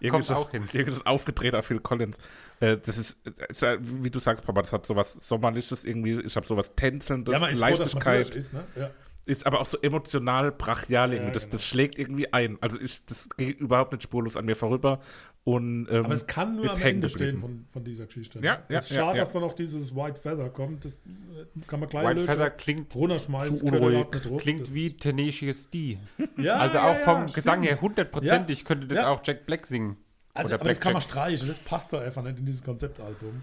[0.00, 0.68] Irgendwie Kommt so, auch hin.
[0.70, 2.18] Irgendwie so ein aufgedrehter Phil Collins.
[2.60, 6.20] Äh, das ist, äh, ist, wie du sagst, Papa, das hat sowas Sommerliches irgendwie.
[6.20, 8.34] Ich habe sowas Tänzelndes, Ja, man ist froh, dass man Leichtigkeit.
[8.36, 8.64] ist, ne?
[8.76, 8.90] Ja.
[9.26, 11.32] Ist aber auch so emotional brachial irgendwie.
[11.32, 11.52] das, genau.
[11.52, 12.58] das schlägt irgendwie ein.
[12.60, 15.00] Also ich, das geht überhaupt nicht spurlos an mir vorüber.
[15.44, 18.38] Und, ähm, Aber es kann nur am Ende stehen von, von dieser Geschichte.
[18.38, 19.24] Ja, ja, es ist schade, ja.
[19.24, 20.86] dass da noch dieses White Feather kommt.
[20.86, 22.32] Das äh, kann man gleich White lösen.
[22.32, 23.56] Feather klingt, runterschmeißen.
[23.58, 24.06] zu unruhig.
[24.38, 25.98] klingt Das- wie Tenacious D.
[26.38, 29.08] ja, Also ja, auch vom Gesang her hundertprozentig könnte das Ja.
[29.08, 29.98] auch Jack Black singen.
[30.32, 33.42] Also, Oder aber das kann man streichen, das passt doch einfach nicht in dieses Konzeptalbum.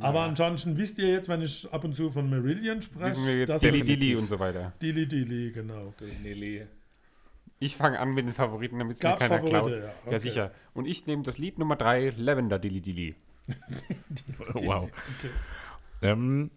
[0.00, 3.36] Aber ansonsten wisst ihr jetzt, wenn ich ab und zu von Marillion spreche, Wissen wir
[3.36, 4.72] jetzt Dilly Dilly und so weiter.
[4.80, 5.94] Dilly Dilly, genau.
[7.58, 9.70] Ich fange an mit den Favoriten, damit es mir Gab's keiner Favorite, klaut.
[9.70, 10.18] ja, Ja, okay.
[10.18, 10.50] sicher.
[10.74, 13.14] Und ich nehme das Lied Nummer 3, Lavender Dilly Dilly.
[14.54, 14.84] wow.
[15.18, 15.30] Okay.
[16.00, 16.50] Ähm,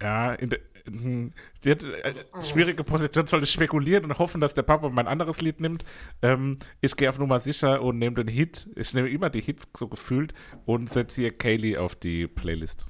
[0.00, 4.62] ja, in der, die hat, äh, schwierige Position, soll ich spekulieren und hoffen, dass der
[4.62, 5.84] Papa mein anderes Lied nimmt.
[6.22, 8.68] Ähm, ich gehe auf Nummer sicher und nehme den Hit.
[8.76, 10.34] Ich nehme immer die Hits so gefühlt
[10.66, 12.86] und setze hier Kaylee auf die Playlist.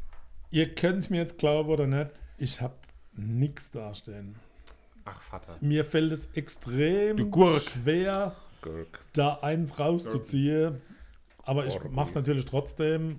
[0.50, 2.74] Ihr könnt es mir jetzt glauben oder nicht, ich habe
[3.16, 4.36] nichts dastehen.
[5.04, 5.56] Ach, Vater.
[5.60, 7.62] Mir fällt es extrem Gurk.
[7.62, 9.00] schwer, Gurk.
[9.12, 10.80] da eins rauszuziehen.
[11.42, 11.92] Aber ich Gurk.
[11.92, 13.18] mache es natürlich trotzdem.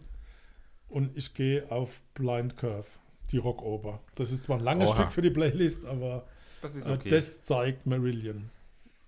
[0.90, 2.88] Und ich gehe auf Blind Curve,
[3.32, 4.00] die Rockoper.
[4.16, 4.96] Das ist zwar ein langes Oha.
[4.98, 6.26] Stück für die Playlist, aber
[6.62, 7.10] Das ist äh, okay.
[7.10, 8.50] das zeigt Marillion.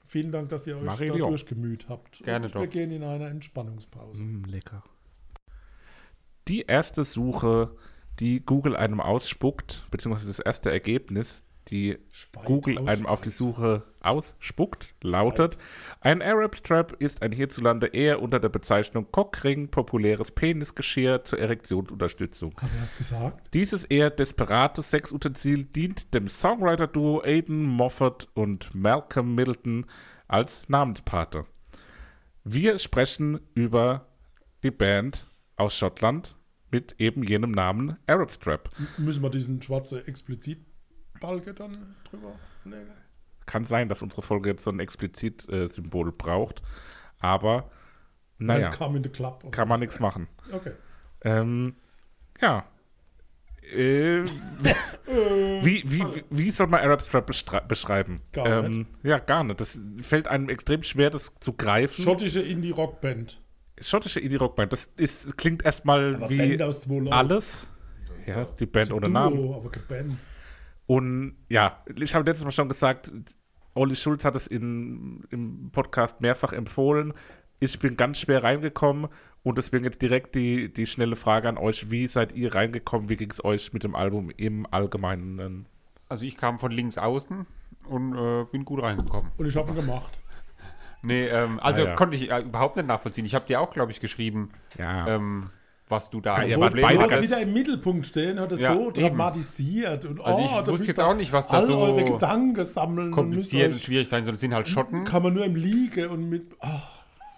[0.05, 1.19] Vielen Dank, dass ihr euch Marillion.
[1.19, 2.23] da durchgemüht habt.
[2.23, 2.61] Gerne Und doch.
[2.61, 4.21] wir gehen in eine Entspannungspause.
[4.21, 4.83] Mm, lecker.
[6.47, 7.71] Die erste Suche,
[8.19, 13.83] die Google einem ausspuckt, beziehungsweise das erste Ergebnis, die Speit Google einem auf die Suche
[14.01, 15.57] ausspuckt, lautet:
[16.01, 22.53] Ein Arab Strap ist ein hierzulande eher unter der Bezeichnung Cockring populäres Penisgeschirr zur Erektionsunterstützung.
[22.61, 23.53] Hat er das gesagt?
[23.53, 29.85] Dieses eher desperate Sexutensil dient dem Songwriter-Duo Aidan Moffat und Malcolm Middleton
[30.27, 31.45] als Namenspate.
[32.43, 34.07] Wir sprechen über
[34.63, 36.35] die Band aus Schottland
[36.71, 38.69] mit eben jenem Namen Arab Strap.
[38.77, 40.05] M- Müssen wir diesen schwarzen
[41.17, 42.91] Explizitbalke dann drüber legen?
[43.45, 46.61] Kann sein, dass unsere Folge jetzt so ein Explizit-Symbol braucht,
[47.19, 47.69] aber
[48.39, 49.51] naja, Club.
[49.51, 50.27] kann man nichts machen.
[50.51, 50.73] Okay.
[51.21, 51.75] Ähm,
[52.41, 52.65] ja.
[53.63, 54.23] Äh,
[55.05, 58.19] wie, wie, wie, wie soll man Arab Strap beschreiben?
[58.31, 59.59] Gar ähm, Ja, gar nicht.
[59.59, 62.03] Das fällt einem extrem schwer, das zu greifen.
[62.03, 63.41] Schottische Indie-Rock-Band.
[63.79, 64.71] Schottische Indie-Rock-Band.
[64.71, 66.61] Das ist, klingt erstmal wie
[67.11, 67.69] alles.
[68.25, 69.53] Ja, die Band ohne Duo, Namen.
[69.53, 70.17] aber keine Band.
[70.87, 73.11] Und ja, ich habe letztes Mal schon gesagt,
[73.73, 77.13] Olli Schulz hat es in, im Podcast mehrfach empfohlen.
[77.59, 79.07] Ich bin ganz schwer reingekommen
[79.43, 81.91] und deswegen jetzt direkt die, die schnelle Frage an euch.
[81.91, 83.09] Wie seid ihr reingekommen?
[83.09, 85.65] Wie ging es euch mit dem Album im Allgemeinen?
[86.09, 87.45] Also ich kam von links außen
[87.89, 89.31] und äh, bin gut reingekommen.
[89.37, 90.19] Und ich habe ihn gemacht.
[91.03, 91.95] Nee, ähm, also Ah, ja.
[91.95, 93.25] konnte ich äh, überhaupt nicht nachvollziehen.
[93.25, 95.49] Ich habe dir auch, glaube ich, geschrieben, Ja, ähm,
[95.89, 97.21] was du da wart Problem beide hattest.
[97.23, 98.93] wieder im Mittelpunkt stehen, hat es Ja, so eben.
[98.93, 100.05] dramatisiert.
[100.05, 102.63] Und, Also ich oh, da wusste jetzt auch nicht, was da all so eure Gedanken
[102.65, 103.07] sammeln.
[103.07, 104.35] und kompliziert und schwierig sein soll.
[104.35, 105.05] Es sind halt Schotten.
[105.05, 106.81] Kann man nur im Liege und mit, ah,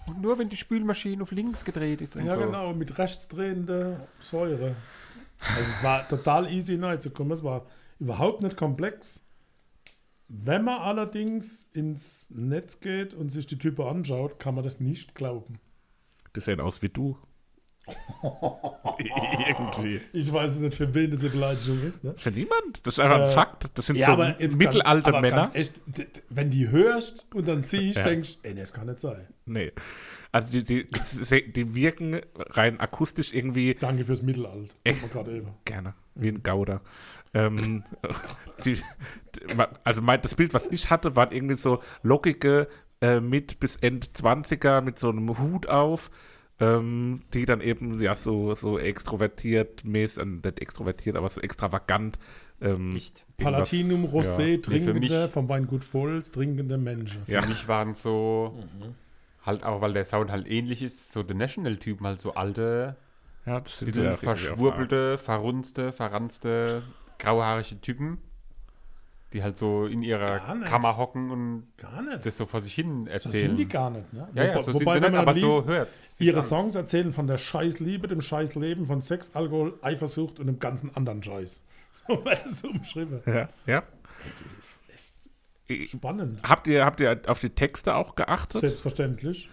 [0.07, 2.39] Und nur wenn die Spülmaschine auf links gedreht ist und ja so.
[2.39, 4.75] genau, mit rechts drehender Säure.
[5.55, 7.31] Also es war total easy reinzukommen.
[7.33, 7.67] Es war
[7.99, 9.23] überhaupt nicht komplex.
[10.27, 15.15] Wenn man allerdings ins Netz geht und sich die Typen anschaut, kann man das nicht
[15.15, 15.59] glauben.
[16.35, 17.17] Die sehen aus wie du.
[18.99, 20.01] Irgendwie.
[20.13, 22.03] Ich weiß nicht, für wen diese Beleidigung ist.
[22.03, 22.13] Ne?
[22.17, 22.85] Für niemand.
[22.85, 23.69] Das ist einfach ein Äh, Fakt.
[23.75, 25.49] Das sind Ja, so mittelalte ganz, Männer.
[25.53, 25.81] Echt,
[26.29, 28.05] wenn die hörst und dann siehst, Ja.
[28.05, 29.27] denkst ey, nee, das kann nicht sein.
[29.45, 29.71] Nee.
[30.31, 34.21] Also die, die, die, wirken rein akustisch irgendwie Danke fürs
[35.09, 35.47] gerade eben.
[35.65, 36.81] gerne, wie ein Gauder.
[37.33, 37.83] Ähm,
[38.65, 38.79] die,
[39.83, 42.67] also mein, das Bild, was ich hatte, waren irgendwie so lockige
[43.01, 46.11] äh, mit bis Ende 20er mit so einem Hut auf,
[46.59, 52.19] ähm, die dann eben ja so, so extrovertiert, mäßig, äh, nicht extrovertiert, aber so extravagant.
[52.61, 52.99] Ähm,
[53.37, 54.61] Palatinum Rosé, Ja.
[54.61, 57.21] trinkende, mich- vom Weingut Volz, trinkende Menschen.
[57.27, 57.41] Ja.
[57.41, 58.53] Für mich waren so,
[59.45, 62.97] halt auch, weil der Sound halt ähnlich ist, so The National-Typen, halt so alte,
[63.45, 66.83] ja, das sind bisschen verschwurbelte, verrunzte, verranzte,
[67.17, 68.17] grauhaarige Typen,
[69.33, 70.39] die halt so in ihrer.
[70.39, 71.67] Kammer hocken und
[72.23, 73.49] das so vor sich hin so erzählen.
[73.49, 74.11] sind die gar nicht.
[74.11, 74.27] Ne?
[74.33, 76.17] ja, ja, so wobei, sind sie nicht, aber liest, so hört's.
[76.17, 76.45] sich Ihre an.
[76.45, 81.23] Songs erzählen von der Scheißliebe, dem Scheißleben, von Sex, Alkohol, Eifersucht und dem ganzen anderen
[81.23, 81.65] Scheiß.
[82.07, 83.21] So wird es umschrieben.
[83.25, 83.83] Ja, ja.
[85.85, 86.41] Spannend.
[86.43, 88.61] Habt ihr, habt ihr auf die Texte auch geachtet?
[88.61, 89.49] Selbstverständlich.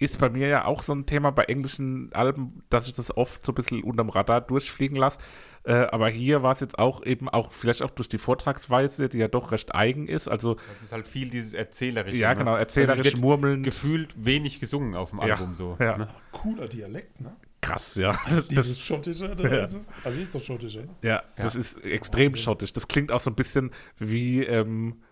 [0.00, 3.44] Ist bei mir ja auch so ein Thema bei englischen Alben, dass ich das oft
[3.46, 5.18] so ein bisschen unterm Radar durchfliegen lasse.
[5.62, 9.18] Äh, aber hier war es jetzt auch eben auch, vielleicht auch durch die Vortragsweise, die
[9.18, 10.26] ja doch recht eigen ist.
[10.26, 12.16] Also, Das ist halt viel dieses Erzählerische.
[12.16, 12.36] ja, ne?
[12.36, 13.62] genau, Also erzählerisch es wird murmeln.
[13.62, 15.76] Gefühlt wenig gesungen auf dem Ja, Album so.
[15.78, 15.98] ja.
[15.98, 16.08] Ne?
[16.32, 17.36] Cooler Dialekt, ne?
[17.60, 18.18] Krass, ja.
[18.50, 19.64] Dieses Schottische, oder Ja.
[19.64, 19.88] ist es?
[20.02, 20.78] Also ist doch Schottische.
[20.78, 20.88] ne?
[21.02, 22.72] Ja, das ist extrem schottisch.
[22.72, 25.02] Das klingt auch so ein bisschen wie, ähm,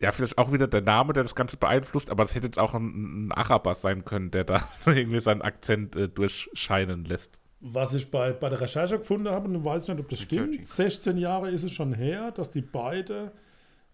[0.00, 2.74] ja, vielleicht auch wieder der Name, der das Ganze beeinflusst, aber das hätte jetzt auch
[2.74, 7.40] ein, ein Araber sein können, der da irgendwie seinen Akzent äh, durchscheinen lässt.
[7.60, 10.52] Was ich bei, bei der Recherche gefunden habe, und ich weiß nicht, ob das stimmt,
[10.52, 10.64] Churchy.
[10.64, 13.32] 16 Jahre ist es schon her, dass die beide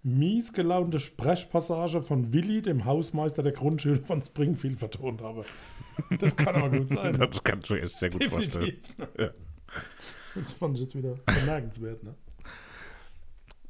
[0.03, 5.43] mies gelaunte Sprechpassage von Willi, dem Hausmeister der Grundschule von Springfield, vertont haben.
[6.21, 7.15] Das kann aber gut sein.
[7.19, 8.67] Das kann ich mir echt sehr gut vorstellen.
[8.67, 9.09] Definitiv.
[9.19, 9.31] Ja.
[10.35, 12.03] Das fand ich jetzt wieder bemerkenswert.
[12.03, 12.15] Ne?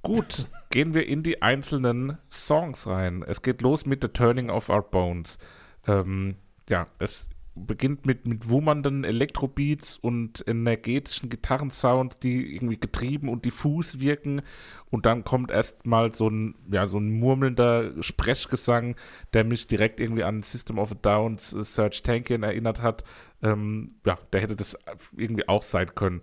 [0.05, 3.25] Gut, gehen wir in die einzelnen Songs rein.
[3.27, 5.39] Es geht los mit The Turning of Our Bones.
[5.87, 6.37] Ähm,
[6.69, 13.99] ja, es beginnt mit, mit wummernden Elektrobeats und energetischen Gitarrensounds, die irgendwie getrieben und diffus
[13.99, 14.43] wirken.
[14.91, 16.31] Und dann kommt erstmal so
[16.71, 18.97] ja, so ein murmelnder Sprechgesang,
[19.33, 23.05] der mich direkt irgendwie an System of a Downs äh, Serge Tankian erinnert hat.
[23.43, 24.77] Ähm, ja, der hätte das
[25.17, 26.21] irgendwie auch sein können.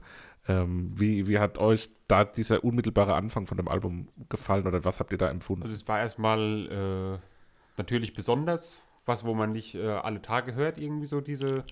[0.48, 5.00] Ähm, wie, wie hat euch da dieser unmittelbare Anfang von dem Album gefallen oder was
[5.00, 5.64] habt ihr da empfunden?
[5.64, 7.20] Also es war erstmal äh,
[7.78, 11.64] natürlich besonders, was wo man nicht äh, alle Tage hört, irgendwie so diese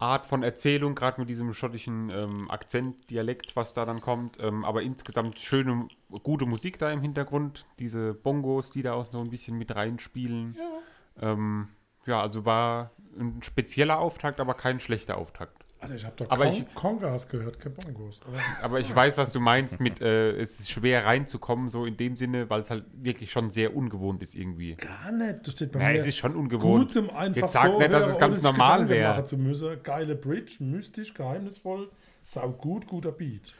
[0.00, 4.38] Art von Erzählung, gerade mit diesem schottischen ähm, Akzent, Dialekt, was da dann kommt.
[4.40, 5.88] Ähm, aber insgesamt schöne,
[6.22, 10.56] gute Musik da im Hintergrund, diese Bongos, die da auch noch ein bisschen mit reinspielen.
[10.56, 11.68] Ja, ähm,
[12.06, 15.59] ja also war ein spezieller Auftakt, aber kein schlechter Auftakt.
[15.82, 18.20] Also ich habe doch Aber Con ich- Congas gehört, keine Bongos.
[18.26, 21.96] Aber Aber ich weiß, was du meinst mit, äh, es ist schwer reinzukommen, so in
[21.96, 24.74] dem Sinne, weil es halt wirklich schon sehr ungewohnt ist irgendwie.
[24.76, 25.46] gar nicht.
[25.46, 26.84] Das steht bei Ja, mir es ist schon ungewohnt.
[26.84, 29.08] gut zum einfach Jetzt sag so nicht, dass es ganz normal wäre.
[29.10, 29.82] machen zu müssen.
[29.82, 31.90] Geile Bridge, mystisch, geheimnisvoll,
[32.22, 33.54] sau gut, guter Beat.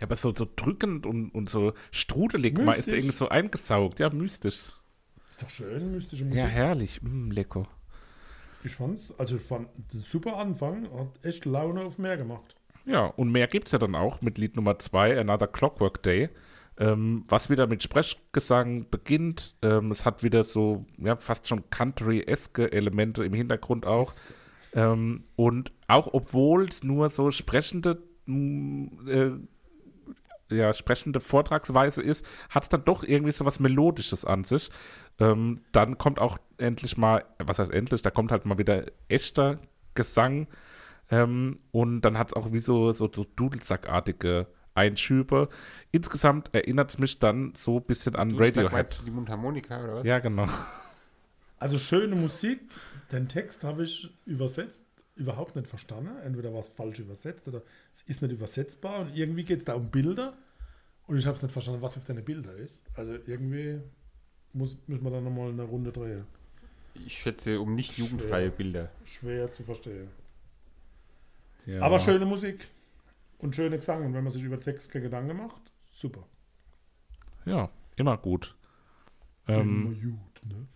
[0.00, 2.94] Ja, aber so, so drückend und, und so strudelig, man ist Mystisch.
[2.94, 4.00] irgendwie so eingesaugt.
[4.00, 4.70] Ja, mystisch.
[5.28, 6.40] Ist doch schön, mystische Musik.
[6.40, 7.02] Ja, herrlich.
[7.02, 7.68] Mm, lecker.
[8.68, 12.54] Ich fand's, also ich fand super Anfang, hat echt Laune auf mehr gemacht.
[12.84, 16.28] Ja, und mehr gibt es ja dann auch mit Lied Nummer 2, Another Clockwork Day,
[16.78, 19.56] ähm, was wieder mit Sprechgesang beginnt.
[19.62, 24.12] Ähm, es hat wieder so, ja, fast schon Country-eske Elemente im Hintergrund auch.
[24.74, 29.30] Ähm, und auch obwohl es nur so sprechende, äh,
[30.50, 34.70] ja, sprechende Vortragsweise ist, hat es dann doch irgendwie so was Melodisches an sich.
[35.20, 39.58] Ähm, dann kommt auch endlich mal, was heißt endlich, da kommt halt mal wieder echter
[39.94, 40.46] Gesang
[41.10, 45.48] ähm, und dann hat es auch wie so, so, so Dudelsackartige Einschübe.
[45.90, 49.02] Insgesamt erinnert es mich dann so ein bisschen an Du sagst, Radiohead.
[49.06, 50.06] Die Mundharmonika oder was?
[50.06, 50.46] Ja, genau.
[51.58, 52.60] Also schöne Musik,
[53.10, 56.16] den Text habe ich übersetzt, überhaupt nicht verstanden.
[56.22, 57.62] Entweder war es falsch übersetzt oder
[57.92, 60.38] es ist nicht übersetzbar und irgendwie geht es da um Bilder
[61.08, 62.84] und ich habe es nicht verstanden, was auf deine Bilder ist.
[62.94, 63.80] Also irgendwie
[64.58, 66.24] muss, müssen wir da nochmal eine Runde drehen.
[67.06, 68.56] Ich schätze um nicht jugendfreie Schwer.
[68.56, 68.90] Bilder.
[69.04, 70.08] Schwer zu verstehen.
[71.66, 71.82] Ja.
[71.82, 72.68] Aber schöne Musik
[73.38, 74.04] und schöne Gesang.
[74.04, 75.60] Und wenn man sich über Text keine Gedanken macht,
[75.92, 76.24] super.
[77.44, 78.54] Ja, immer gut.
[79.46, 80.66] Ähm, Immer gut, ne?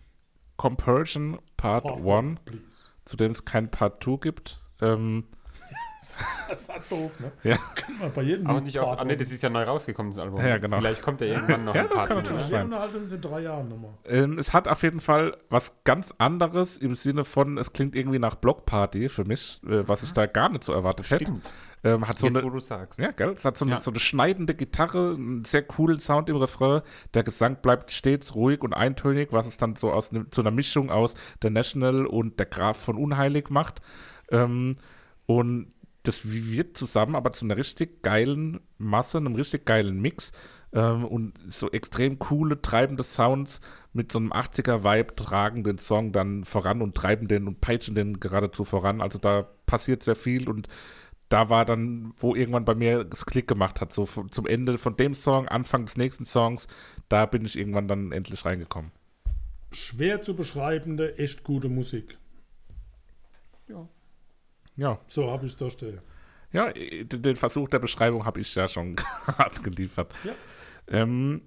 [0.57, 2.63] Compersion Part Part 1, Please.
[3.05, 4.61] zu dem es kein Part 2 gibt.
[4.81, 5.25] Ähm,
[6.49, 7.31] Das ist halt doof, ne?
[7.43, 7.55] Ja.
[7.75, 8.89] Kann man bei jedem Aber nicht auf.
[8.89, 10.39] Part Ah, nee, das ist ja neu rausgekommen, das Album.
[10.45, 10.77] Ja, genau.
[10.79, 12.77] Vielleicht kommt ja irgendwann noch Ja, ein das paar kann natürlich Wir ne?
[12.91, 13.01] sein.
[13.01, 13.91] uns in drei Jahren nochmal.
[14.05, 18.19] Ähm, es hat auf jeden Fall was ganz anderes im Sinne von, es klingt irgendwie
[18.19, 21.25] nach Blockparty für mich, äh, was ich da gar nicht so erwartet hätte.
[21.25, 21.49] Stimmt.
[21.85, 22.97] Ähm, hat so Jetzt, eine, wo du sagst.
[22.97, 23.31] ja, gell?
[23.31, 23.79] Es hat so eine, Ja.
[23.81, 26.81] so eine schneidende Gitarre, einen sehr coolen Sound im Refrain.
[27.13, 30.51] Der Gesang bleibt stets ruhig und eintönig, was es dann so aus ne, zu einer
[30.51, 33.81] Mischung aus The National und der Graf von Unheilig macht.
[34.31, 34.75] Ähm,
[35.25, 35.73] und
[36.03, 40.31] das wird zusammen aber zu einer richtig geilen Masse, einem richtig geilen Mix.
[40.73, 43.61] Ähm, und so extrem coole, treibende Sounds
[43.93, 48.19] mit so einem 80er-Vibe tragen den Song dann voran und treiben den und peitschen den
[48.19, 49.01] geradezu voran.
[49.01, 50.67] Also da passiert sehr viel und
[51.29, 54.97] da war dann, wo irgendwann bei mir das Klick gemacht hat, so zum Ende von
[54.97, 56.67] dem Song, Anfang des nächsten Songs,
[57.09, 58.91] da bin ich irgendwann dann endlich reingekommen.
[59.71, 62.17] Schwer zu beschreibende, echt gute Musik.
[64.75, 65.99] Ja, So habe ich es da stehen.
[66.51, 68.95] ja, den Versuch der Beschreibung habe ich ja schon
[69.25, 70.13] gerade geliefert.
[70.23, 70.33] Ja.
[70.87, 71.41] Ähm,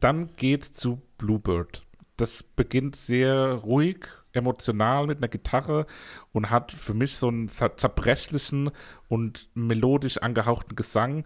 [0.00, 1.82] dann geht's zu Bluebird.
[2.16, 5.86] Das beginnt sehr ruhig, emotional mit einer Gitarre
[6.32, 8.70] und hat für mich so einen zer- zerbrechlichen
[9.08, 11.24] und melodisch angehauchten Gesang.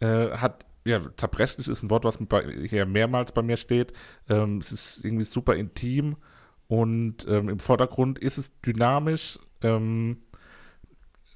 [0.00, 3.92] Äh, hat, ja, zerbrechlich ist ein Wort, was bei, hier mehrmals bei mir steht.
[4.28, 6.16] Ähm, es ist irgendwie super intim
[6.68, 9.38] und ähm, im Vordergrund ist es dynamisch.
[9.62, 10.18] Ähm,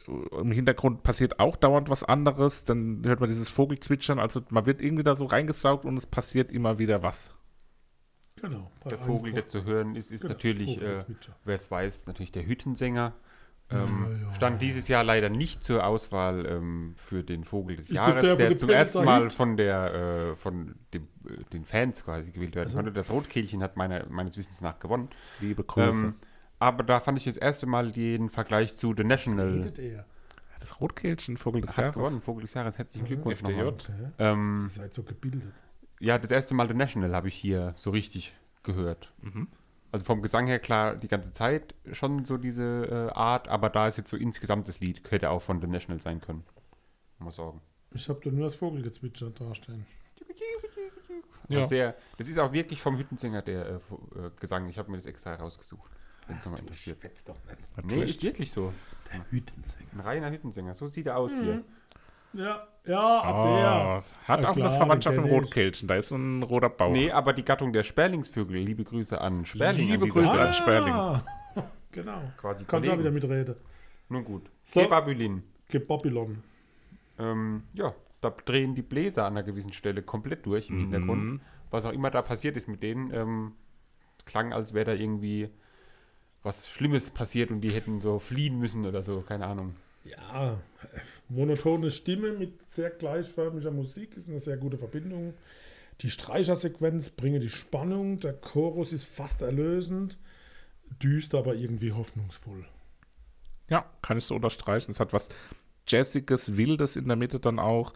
[0.07, 4.83] im Hintergrund passiert auch dauernd was anderes, dann hört man dieses Vogelzwitschern, also man wird
[4.83, 7.35] irgendwie da so reingesaugt und es passiert immer wieder was.
[8.37, 8.71] Genau.
[8.83, 11.03] bei Der Vogel, der zu hören ist, ist Genau, natürlich, äh,
[11.45, 13.15] wer es weiß, natürlich der Hüttensänger.
[13.71, 14.35] Ähm, Ja, ja.
[14.35, 18.37] Stand dieses Jahr leider nicht zur Auswahl ähm, für den Vogel des Ist Jahres, der,
[18.37, 19.95] der, zum ersten Mal von der
[20.33, 22.77] äh, von dem, äh, den Fans quasi gewählt werden Also.
[22.77, 22.93] konnte.
[22.93, 25.09] Das Rotkehlchen hat meiner, meines Wissens nach gewonnen.
[25.41, 26.07] Liebe Grüße.
[26.07, 26.15] Ähm,
[26.59, 29.53] aber da fand ich das erste Mal den Vergleich zu The National.
[29.53, 30.07] Redet er.
[30.61, 31.95] das Rotkehlchen, Vogel des Hat Jahres.
[31.97, 32.79] gewonnen, Vogel des Jahres.
[32.79, 33.53] Herzlichen Glückwunsch FDJ.
[33.53, 33.69] nochmal.
[33.69, 33.93] Okay.
[34.19, 35.53] Ähm, Ihr seid so gebildet.
[36.01, 39.13] ja, das erste Mal The National habe ich hier so richtig gehört.
[39.21, 39.49] Mhm.
[39.93, 43.87] Also vom Gesang her klar die ganze Zeit schon so diese äh, Art, aber da
[43.87, 46.45] ist jetzt so insgesamt das Lied, hätte auch von The National sein können.
[47.21, 47.61] Muss sagen.
[47.93, 49.87] Ich habe da nur das Vogelgezwitscher dastehen.
[51.49, 51.69] Ja.
[51.69, 54.67] Sehr, das ist auch wirklich vom Hüttensänger der äh, äh, Gesang.
[54.69, 55.89] Ich habe mir das extra herausgesucht,
[56.27, 57.01] wenn es nochmal interessiert.
[57.01, 57.87] schwätzt doch nicht.
[57.87, 58.73] Nee, ist wirklich so.
[59.31, 59.89] Hütensänger.
[59.95, 60.75] Ein reiner Hüttensänger.
[60.75, 61.43] So sieht er aus Mhm.
[61.43, 61.65] hier.
[62.33, 63.69] Ja, ja, ab der.
[63.69, 65.31] Ah, hat Ja, auch klar, eine Verwandtschaft ich.
[65.31, 66.91] Rotkehlchen, da ist ein roter Bauch.
[66.91, 68.57] Nee, aber die Gattung der Sperlingsvögel.
[68.57, 69.87] Liebe Grüße an Sperling.
[69.89, 70.49] Liebe an Grüße Stelle.
[70.49, 70.93] an Sperling.
[70.95, 71.25] Ah,
[71.93, 72.21] genau.
[72.37, 73.55] Quasi Kannst auch wieder mitreden.
[74.09, 74.51] Nun gut.
[74.65, 74.81] So.
[74.81, 75.45] Kebabylin.
[75.69, 76.43] Gebobylon.
[77.21, 81.41] Ähm, ja, da drehen die Bläser an einer gewissen Stelle komplett durch im Hintergrund.
[81.71, 83.53] Was auch immer da passiert ist mit denen, ähm,
[84.25, 85.51] klang, als wäre da irgendwie
[86.45, 89.75] was Schlimmes passiert und die hätten so fliehen müssen oder so, keine Ahnung.
[90.05, 90.61] Ja,
[91.29, 95.35] monotone Stimme mit sehr gleichförmiger Musik ist eine sehr gute Verbindung.
[96.03, 100.19] Die Streichersequenz bringe die Spannung, der Chorus ist fast erlösend,
[101.03, 102.67] düster, aber irgendwie hoffnungsvoll.
[103.71, 104.91] Ja, kann ich so unterstreichen.
[104.91, 105.29] Es hat was
[105.89, 107.95] Jazziges, Wildes in der Mitte dann auch.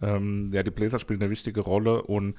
[0.00, 2.36] Ähm, ja, die Bläser spielen eine wichtige Rolle und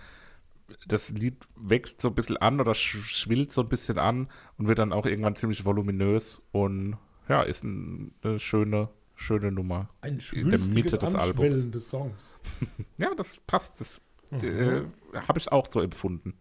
[0.87, 4.67] das Lied wächst so ein bisschen an oder sch schwillt so ein bisschen an und
[4.67, 6.97] wird dann auch irgendwann ziemlich voluminös und
[7.27, 9.89] ja, ist ein, eine schöne, schöne Nummer.
[10.01, 11.69] Ein In der Mitte des Albums.
[11.71, 12.35] Des Songs.
[12.97, 13.79] Ja, das passt.
[13.79, 14.01] Das
[14.31, 14.43] Mhm.
[15.13, 16.35] äh, habe ich auch so empfunden.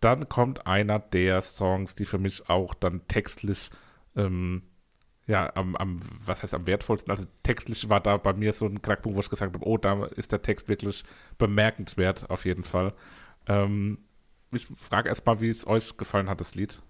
[0.00, 3.70] Dann kommt einer der Songs, die für mich auch dann textlich,
[4.16, 4.62] ähm,
[5.26, 5.96] ja, am, am,
[6.26, 9.30] was heißt am wertvollsten, also textlich war da bei mir so ein Knackpunkt, wo ich
[9.30, 11.04] gesagt habe, oh, da ist der Text wirklich
[11.38, 12.92] bemerkenswert, auf jeden Fall.
[13.46, 13.98] Ähm,
[14.52, 16.80] ich frage erstmal, wie es euch gefallen hat, das Lied.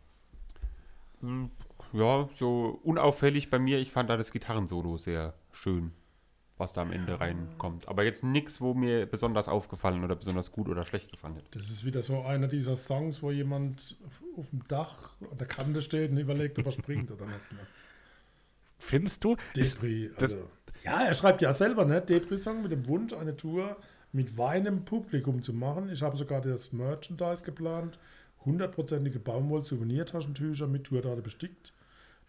[1.20, 1.50] Hm,
[1.92, 3.78] Ja, so unauffällig bei mir.
[3.78, 5.92] Ich fand da das Gitarrensolo sehr schön,
[6.58, 7.86] was da am Ende reinkommt.
[7.88, 11.44] Aber jetzt nichts, wo mir besonders aufgefallen oder besonders gut oder schlecht gefallen hat.
[11.52, 15.46] Das ist wieder so einer dieser Songs, wo jemand auf, auf dem Dach an der
[15.46, 17.52] Kante steht und überlegt, ob er springt oder nicht.
[17.52, 17.58] Ne?
[18.78, 19.36] Findest du?
[19.56, 20.48] Depri, das- also,
[20.84, 22.00] ja, er schreibt ja selber, ne?
[22.02, 23.76] Depri-Song mit dem Wunsch, eine Tour
[24.12, 25.88] mit weinem Publikum zu machen.
[25.90, 27.98] Ich habe sogar das Merchandise geplant.
[28.44, 31.72] Hundertprozentige Baumwoll-Souvenirtaschentücher mit Tourdate bestickt,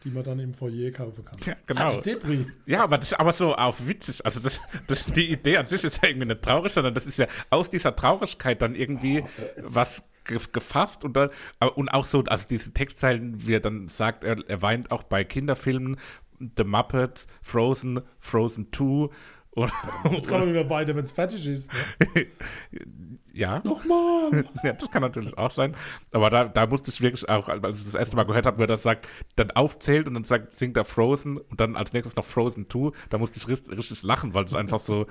[0.04, 1.38] die man dann im Foyer kaufen kann.
[1.46, 1.82] Ja, genau.
[1.88, 2.46] Also Depri.
[2.66, 4.26] Ja, aber das ist aber so auf witzig.
[4.26, 7.18] Also das, das, die Idee an sich ist ja irgendwie nicht traurig, sondern das ist
[7.18, 9.24] ja aus dieser Traurigkeit dann irgendwie
[9.62, 11.30] was ge gefasst und dann
[11.60, 15.04] aber- und auch so, also diese Textzeilen, wie er dann sagt, er, er weint auch
[15.04, 15.98] bei Kinderfilmen,
[16.40, 19.10] The Muppets, Frozen, Frozen 2
[19.56, 19.72] Und,
[20.12, 21.72] Jetzt kann man wieder weiter, wenn es fertig ist.
[21.74, 22.28] Ne?
[23.34, 23.62] ja.
[23.64, 24.46] Nochmal!
[24.64, 25.76] ja, das kann natürlich auch sein.
[26.12, 28.68] Aber da, da musste ich wirklich auch, als ich das erste Mal gehört habe, wer
[28.68, 32.26] das sagt, dann aufzählt und dann sagt, singt er Frozen und dann als nächstes noch
[32.26, 35.08] Frozen 2, da musste ich richtig, richtig lachen, weil das einfach so,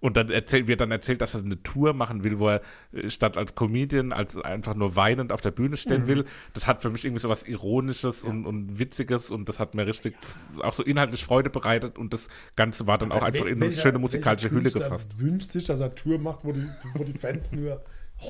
[0.00, 2.60] und dann erzählt, wird dann erzählt, dass er eine Tour machen will, wo er
[2.92, 6.06] äh, statt als Comedian, als einfach nur weinend auf der Bühne stehen Mhm.
[6.06, 6.24] will.
[6.52, 9.86] Das hat für mich irgendwie so was Ironisches und, und Witziges und das hat mir
[9.86, 10.14] richtig
[10.62, 14.50] auch so inhaltlich Freude bereitet und das Ganze war dann auch einfach in schöne musikalische
[14.50, 15.18] Hülle gefasst.
[15.18, 17.82] wünscht sich, dass er Tour macht, wo die, wo die Fans nur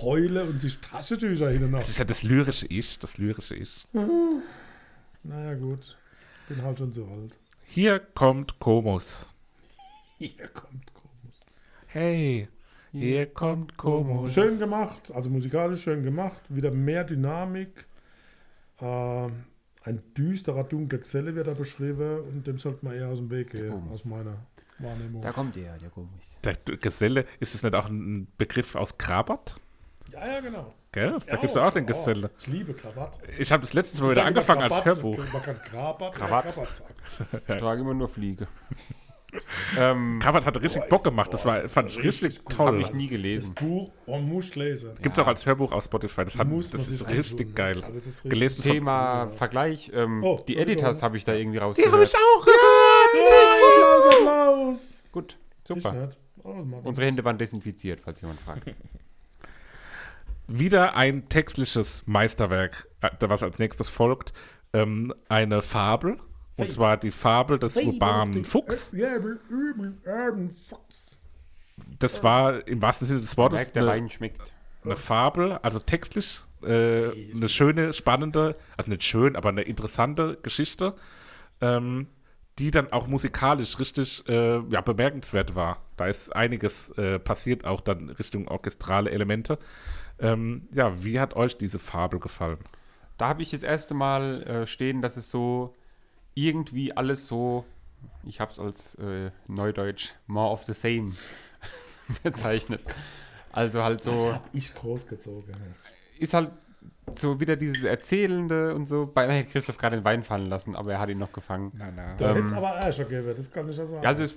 [0.02, 1.80] heulen und sich Taschentücher hin und nach.
[1.80, 3.86] Das ist ja das lyrische Ich, das lyrische Ich.
[5.22, 5.96] Naja, gut.
[6.48, 7.38] Bin halt schon so alt.
[7.64, 9.26] Hier kommt Komus.
[10.18, 11.40] Hier kommt Komus.
[11.86, 12.48] Hey,
[12.92, 14.32] hier kommt Komus.
[14.32, 16.40] Schön gemacht, also musikalisch schön gemacht.
[16.48, 17.86] Wieder mehr Dynamik.
[18.80, 19.44] Ähm,
[19.82, 23.50] ein düsterer, dunkler Geselle wird da beschrieben und dem sollte man eher aus dem Weg
[23.50, 24.36] gehen, aus meiner
[24.78, 25.22] Wahrnehmung.
[25.22, 26.10] Da kommt er, der Komus.
[26.44, 29.56] Der Geselle, ist es nicht auch ein Begriff aus Krabat?
[30.12, 30.72] Ja, ja, genau.
[30.92, 31.16] Gell?
[31.26, 32.30] Da gibt es auch den Oh, Geselle.
[32.38, 33.18] ich liebe Krawatt.
[33.38, 35.18] Ich habe das letztes Mal wieder angefangen als Krawatt, Hörbuch.
[35.32, 36.44] Man kann Krabat Krawatt.
[36.46, 36.94] oder Krawatt sagen.
[37.48, 38.46] Ich trage immer nur Fliege.
[39.76, 41.34] ähm, Krabat hat richtig Boah, Bock gemacht.
[41.34, 42.58] Das war, fand ich richtig richtig gut.
[42.58, 42.80] habe toll.
[42.82, 43.54] ich nie Das gelesen.
[43.54, 44.94] Buch, man muss lesen.
[45.02, 46.24] Gibt es auch als Hörbuch auf Spotify.
[46.24, 47.82] Das, hat, Muss das man ist richtig geil.
[47.84, 49.26] Also das ist richtig- Gelesen von Thema Ja.
[49.28, 49.90] Vergleich.
[49.92, 50.56] Ähm, Oh, die.
[50.56, 52.08] Editors habe ich da irgendwie Die habe rausgehört.
[52.08, 53.26] ich auch gehört.
[53.26, 53.75] Applaus,
[54.18, 55.04] Applaus.
[55.12, 56.10] Gut, super.
[56.42, 56.64] Oh.
[56.84, 58.74] Unsere Hände waren desinfiziert, falls jemand fragt.
[60.46, 64.32] Wieder ein textliches Meisterwerk, äh, was als nächstes folgt.
[64.72, 66.18] Ähm, eine Fabel.
[66.56, 68.90] Und zwar die Fabel des urbanen Fuchs.
[71.98, 74.54] Das war im wahrsten Sinne des Wortes eine, Wein schmeckt.
[74.82, 80.94] eine Fabel, also textlich äh, eine schöne, spannende, also nicht schön, aber eine interessante Geschichte,
[81.60, 82.06] ähm,
[82.58, 85.82] die dann auch musikalisch richtig äh, ja, bemerkenswert war.
[85.96, 89.58] Da ist einiges äh, passiert, auch dann Richtung orchestrale Elemente.
[90.18, 92.58] Ähm, ja, wie hat euch diese Fabel gefallen?
[93.18, 95.74] Da habe ich das erste Mal äh, stehen, dass es so
[96.34, 97.64] irgendwie alles so,
[98.24, 101.12] ich habe es als äh, Neudeutsch more of the same
[102.22, 102.82] bezeichnet.
[103.52, 105.54] Also halt Das so, hab ich großgezogen.
[106.18, 106.52] ist halt
[107.14, 109.06] so wieder dieses Erzählende und so.
[109.06, 111.72] Beinahe hätte Christoph gerade den Wein fallen lassen, aber er hat ihn noch gefangen.
[111.74, 112.14] Na, na.
[112.16, 114.02] Da hätte es Ähm, aber Ärscher gegeben, das kann ich ja sagen.
[114.02, 114.36] Ja, also es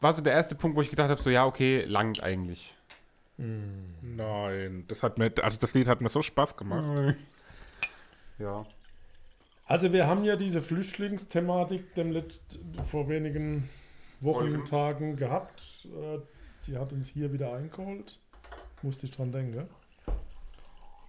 [0.00, 2.74] war so der erste Punkt, wo ich gedacht habe, so ja, okay, langt eigentlich.
[3.38, 7.16] Nein, das hat mir, also das Lied hat mir so Spaß gemacht.
[8.38, 8.64] Ja.
[9.66, 12.40] Also wir haben ja diese Flüchtlingsthematik dem Let
[12.82, 13.68] vor wenigen
[14.20, 14.64] Wochen, Folgen.
[14.64, 15.86] Tagen gehabt.
[15.86, 16.18] Äh,
[16.66, 18.18] Die hat uns hier wieder eingeholt.
[18.82, 19.68] Musste ich dran denken.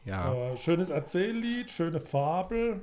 [0.08, 0.34] Ja.
[0.34, 2.80] Äh, schönes Erzähllied, schöne Fabel.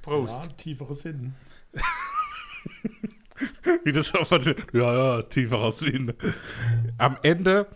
[0.00, 0.46] Prost.
[0.46, 1.34] Ja, tiefere Sinn.
[3.84, 6.14] Wie das auch ja, ja, tieferer Sinn.
[6.96, 7.66] Am Ende,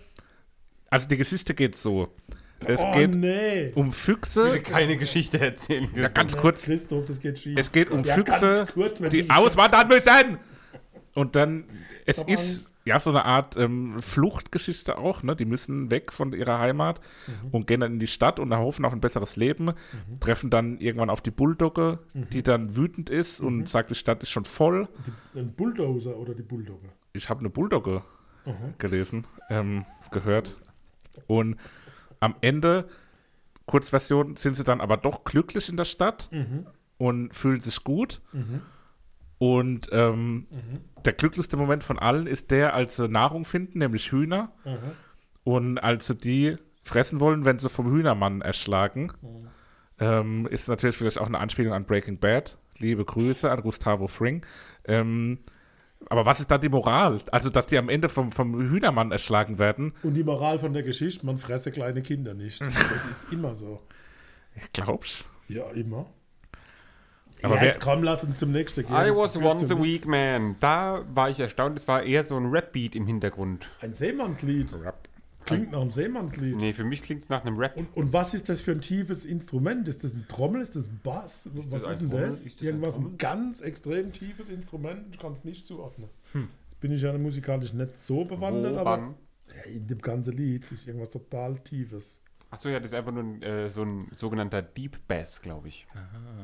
[0.89, 2.09] also die Geschichte geht so.
[2.65, 3.71] Es oh geht nee.
[3.75, 4.61] um Füchse.
[4.63, 5.91] keine Geschichte erzählen.
[5.95, 6.65] Ja, ganz kurz.
[6.65, 7.59] Christoph, das geht schief.
[7.59, 10.39] Es geht um Ja, Füchse, ganz kurz, die auswandern müssen.
[11.15, 11.65] Und dann,
[12.07, 12.76] es ist Angst.
[12.87, 15.35] Ja so eine Art ähm, Fluchtgeschichte auch, ne?
[15.37, 17.49] Die müssen weg von ihrer Heimat Mhm.
[17.51, 19.73] und gehen dann in die Stadt und erhoffen auf ein besseres Leben,
[20.21, 22.31] treffen dann irgendwann auf die Bulldogge, Mhm.
[22.31, 24.89] die dann wütend ist und sagt, die Stadt ist schon voll.
[25.35, 26.89] Die, ein Bulldozer oder die Bulldogge.
[27.13, 28.03] Ich habe eine Bulldogge
[28.47, 28.75] Mhm.
[28.79, 30.55] gelesen, ähm, gehört.
[31.27, 31.57] Und
[32.21, 32.89] am Ende,
[33.67, 36.67] Kurzversion, sind sie dann aber doch glücklich in der Stadt Mhm.
[36.99, 38.21] und fühlen sich gut.
[39.39, 40.81] Und ähm, Mhm.
[41.05, 44.53] der glücklichste Moment von allen ist der, als sie Nahrung finden, nämlich Hühner.
[44.65, 44.93] Mhm.
[45.45, 49.49] Und als sie die fressen wollen, wenn sie vom Hühnermann erschlagen, Mhm.
[49.99, 52.57] ähm, ist natürlich vielleicht auch eine Anspielung an Breaking Bad.
[52.79, 54.45] Liebe Grüße an Gustavo Fring.
[54.85, 55.39] Ähm,
[56.11, 57.21] aber was ist da die Moral?
[57.33, 59.95] Also, dass die am Ende vom, vom Hühnermann erschlagen werden?
[60.03, 62.61] Und die Moral von der Geschichte, man fresse kleine Kinder nicht.
[62.93, 63.81] Das ist immer so.
[64.55, 65.29] Ich glaub's.
[65.49, 66.07] Ja, immer.
[67.43, 68.91] Aber ja, jetzt komm, lass uns zum nächsten gehen.
[68.95, 70.57] I was once a weak man.
[70.61, 73.71] Da war ich erstaunt, es war eher so ein Rap-Beat im Hintergrund.
[73.81, 74.75] Ein Seemannslied.
[75.45, 76.57] Klingt nach einem Seemannslied.
[76.57, 77.77] Nee, für mich klingt es nach einem Rap.
[77.77, 79.87] Und, und was ist das für ein tiefes Instrument?
[79.87, 80.61] Ist das ein Trommel?
[80.61, 81.49] Ist das ein Bass?
[81.55, 82.27] was das ist ein denn Trommel?
[82.27, 82.41] das?
[82.41, 83.19] Ist das ein Irgendwas, ein, Trommel?
[83.19, 85.07] ganz extrem tiefes Instrument.
[85.13, 86.09] Ich kann es nicht zuordnen.
[86.33, 86.49] Hm.
[86.69, 89.15] Jetzt bin ich ja musikalisch nicht so bewandert, Wo, aber wann?
[89.55, 92.21] ja, in dem ganzen Lied ist irgendwas total Tiefes.
[92.51, 95.87] Achso, ja, das ist einfach nur ein, äh, so ein sogenannter Deep Bass, glaube ich.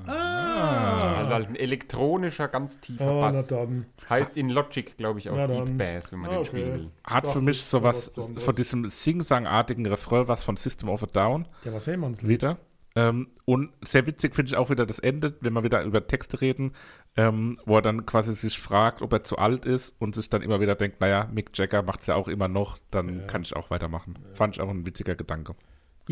[0.07, 3.47] Ah, Also halt ein elektronischer, ganz tiefer ah na Bass.
[3.47, 3.87] dann.
[4.11, 5.77] Heißt in Logic, glaube ich, auch Na Deep dann.
[5.77, 6.47] Bass, wenn man Ah, den okay.
[6.49, 6.91] spielen will.
[7.05, 11.47] Hat Doch, für mich sowas von diesem Sing-Sang-artigen Refrain was von System of a Down
[11.65, 12.29] Ja, was Seemannslied?
[12.31, 12.59] wieder.
[12.95, 16.43] Ähm, und sehr witzig finde ich auch wieder das Ende, wenn wir wieder über Texte
[16.43, 16.73] reden,
[17.17, 20.43] ähm, wo er dann quasi sich fragt, ob er zu alt ist und sich dann
[20.43, 23.27] immer wieder denkt, naja, Mick Jagger macht es ja auch immer noch, dann Ja.
[23.27, 24.19] kann ich auch weitermachen.
[24.35, 25.55] Fand ich auch ein witziger Gedanke.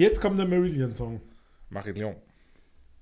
[0.01, 1.21] Jetzt kommt der Marillion-Song.
[1.69, 2.17] Marillion.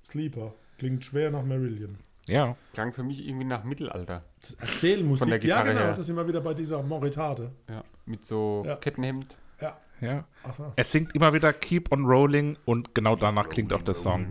[0.05, 0.53] Sleeper.
[0.79, 1.97] Klingt schwer nach Marillion.
[2.27, 4.25] Ja, Klang für mich irgendwie nach Mittelalter.
[4.41, 5.21] Das Erzählmusik.
[5.21, 5.81] Von der ja, Gitarre genau.
[5.81, 5.95] her.
[5.95, 7.53] Das sind wir wieder bei dieser Moritade.
[7.69, 7.85] Ja.
[8.05, 8.75] Mit so Ja.
[8.75, 9.37] Kettenhemd.
[9.61, 9.77] Ja.
[10.01, 10.25] ja.
[10.43, 10.73] Achso.
[10.75, 14.27] Er singt immer wieder Keep on Rolling und genau danach klingt auch der Song.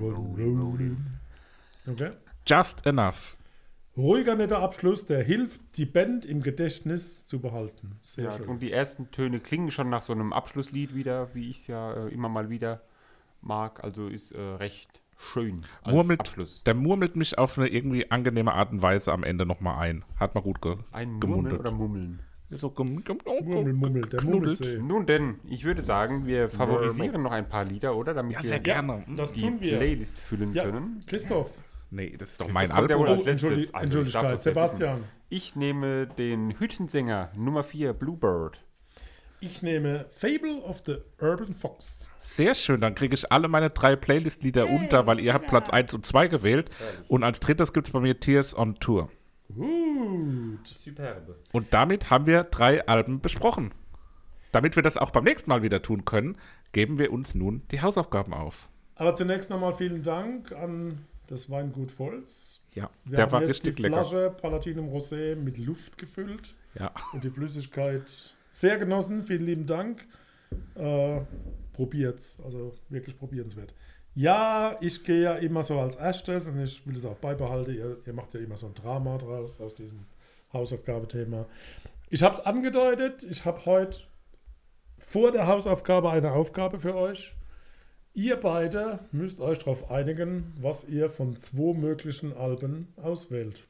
[1.90, 2.12] Okay.
[2.46, 3.37] Just Enough.
[3.98, 7.98] Ruhiger, netter Abschluss, der hilft, die Band im Gedächtnis zu behalten.
[8.04, 8.48] Sehr Ja, schön.
[8.48, 11.94] und die ersten Töne klingen schon nach so einem Abschlusslied wieder, wie ich es ja
[12.06, 12.82] äh, immer mal wieder
[13.42, 13.84] mag.
[13.84, 16.62] Also ist äh, recht schön als Murmelt, Abschluss.
[16.64, 20.04] der murmelt mich auf eine irgendwie angenehme Art und Weise am Ende nochmal ein.
[20.20, 21.60] Hat mal gut ge Ein Murmeln gemundet.
[21.62, 22.20] oder Mummeln?
[22.52, 24.24] so gem gem Mummel, Mummel, der.
[24.24, 24.78] Mummelsee.
[24.78, 28.14] Nun denn, ich würde sagen, wir favorisieren noch ein paar Lieder, oder?
[28.14, 29.04] Damit Ja, wir sehr gerne.
[29.18, 29.78] Das die tun wir.
[29.78, 31.04] Playlist füllen Ja, können.
[31.08, 31.62] Christoph.
[31.90, 33.00] Nee, das ist doch Das mein ja Album.
[33.00, 33.74] wohl als letztes.
[33.74, 35.04] Also, nicht Sebastian.
[35.30, 38.62] Ich nehme den Hüttensänger Nummer 4, Bluebird.
[39.40, 42.08] Ich nehme Fable of the Urban Fox.
[42.18, 45.94] Sehr schön, dann kriege ich alle meine drei Playlist-Lieder unter, weil ihr habt Platz 1
[45.94, 46.72] und 2 gewählt.
[47.08, 49.10] Und als drittes gibt es bei mir Tears on Tour.
[49.54, 50.68] Gut.
[50.68, 51.36] Superbe.
[51.52, 53.74] Und damit haben wir drei Alben besprochen.
[54.52, 56.38] Damit wir das auch beim nächsten Mal wieder tun können,
[56.72, 58.68] geben wir uns nun die Hausaufgaben auf.
[58.96, 62.62] Aber zunächst nochmal vielen Dank an das Weingut Volz.
[62.74, 64.04] Ja, Wir der haben war jetzt richtig die lecker.
[64.06, 66.92] Flasche Palatinum Rosé mit Luft gefüllt Ja.
[67.14, 69.24] und die Flüssigkeit sehr genossen.
[69.24, 70.06] Vielen lieben Dank.
[70.76, 71.22] Äh,
[71.74, 73.74] probiert's, also wirklich probierenswert.
[74.16, 77.76] Ja, ich gehe ja immer so als erstes und ich will es auch beibehalten.
[77.76, 80.06] Ihr, ihr macht ja immer so ein Drama draus aus diesem
[80.54, 81.46] Hausaufgabethema.
[82.10, 84.00] Ich habe es angedeutet, ich habe heute
[84.98, 87.36] vor der Hausaufgabe eine Aufgabe für euch.
[88.18, 93.68] Ihr beide müsst euch darauf einigen, was ihr von zwei möglichen Alben auswählt.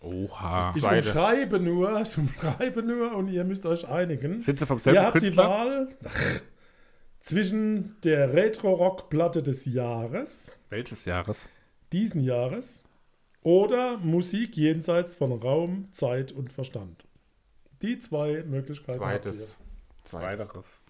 [0.00, 0.72] Oha.
[0.74, 1.08] Ich Zweite.
[1.08, 4.40] umschreibe nur, ich umschreibe nur und ihr müsst euch einigen.
[4.40, 5.48] Sind sie vom Ihr selben habt die Künstler?
[5.48, 5.88] Wahl
[7.20, 11.48] zwischen der Retro-Rock-Platte des Jahres, Welches Jahres?
[11.92, 12.82] diesen Jahres,
[13.42, 17.04] oder Musik jenseits von Raum, Zeit und Verstand.
[17.82, 19.32] Die zwei Möglichkeiten habt ihr.
[19.32, 19.56] Zweites.
[20.02, 20.80] Zweites.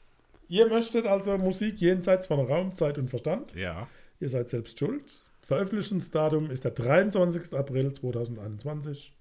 [0.49, 3.55] Ihr möchtet also Musik jenseits von Raum, Zeit und Verstand.
[3.55, 3.89] Ja.
[4.21, 5.23] Ihr seid selbst schuld.
[5.43, 7.55] Veröffentlichungsdatum ist der 23.
[7.55, 9.15] April 2021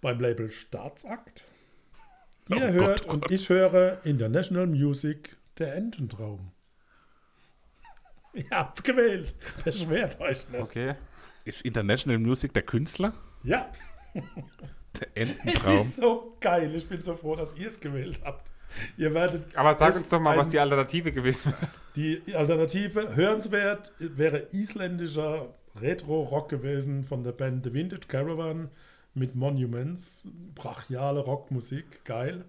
[0.00, 1.44] beim Label Staatsakt.
[2.48, 3.30] Ihr Oh hört Gott, oh und Gott.
[3.30, 6.50] ich höre International Music der Ententraum.
[8.34, 9.34] Ihr habt gewählt.
[9.64, 10.60] Beschwert euch nicht.
[10.62, 10.94] Okay.
[11.44, 13.12] Ist International Music der Künstler?
[13.42, 13.70] Ja,
[14.14, 15.76] Der es Ententraum.
[15.76, 16.74] ist so geil.
[16.74, 18.50] Ich bin so froh, dass ihr es gewählt habt.
[18.96, 19.56] Ihr werdet.
[19.56, 22.20] Aber sag uns doch mal, was ein- die Alternative gewesen wäre.
[22.26, 25.48] Die Alternative, hörenswert, wäre isländischer
[25.80, 28.68] Retro-Rock gewesen von der Band The Vintage Caravan
[29.14, 30.26] mit Monuments.
[30.54, 32.44] Brachiale Rockmusik, geil.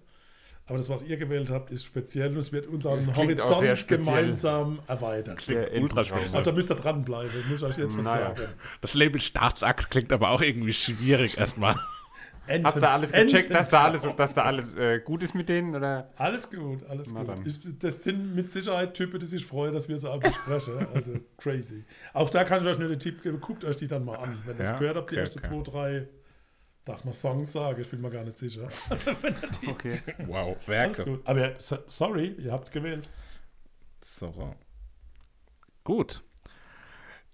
[0.68, 4.80] Aber das, was ihr gewählt habt, ist speziell und es wird unseren klingt Horizont gemeinsam
[4.88, 5.40] erweitert.
[5.40, 5.88] Speziell.
[5.94, 8.34] Also, da müsst ihr dranbleiben, muss ich euch jetzt schon Naja.
[8.36, 8.52] sagen.
[8.80, 11.76] Das Label Staatsakt klingt aber auch irgendwie schwierig erstmal.
[12.64, 15.74] Hast du alles gecheckt, dass da alles, dass da alles äh, gut ist mit denen?
[15.74, 16.10] Oder?
[16.16, 17.46] Alles gut, alles Na gut.
[17.46, 20.86] Ich, das sind mit Sicherheit Typen, die sich freuen, dass wir sie auch besprechen.
[20.94, 21.84] Also crazy.
[22.12, 24.38] Auch da kann ich euch nur den Tipp geben, guckt euch die dann mal an.
[24.44, 25.48] Wenn ihr es Ja, gehört habt, die okay, ersten okay.
[25.48, 26.08] zwei, drei,
[26.84, 28.68] darf man Songs sagen, ich bin mir gar nicht sicher.
[28.90, 30.00] Also wenn die, Okay.
[30.26, 31.20] Wow, Werke.
[31.24, 33.08] Aber so- sorry, ihr habt gewählt.
[34.02, 34.54] So.
[35.84, 36.22] Gut.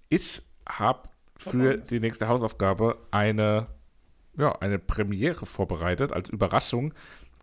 [0.08, 3.66] Ich habe für die nächste Hausaufgabe eine,
[4.37, 6.12] ja, eine Premiere vorbereitet.
[6.12, 6.95] Als Überraschung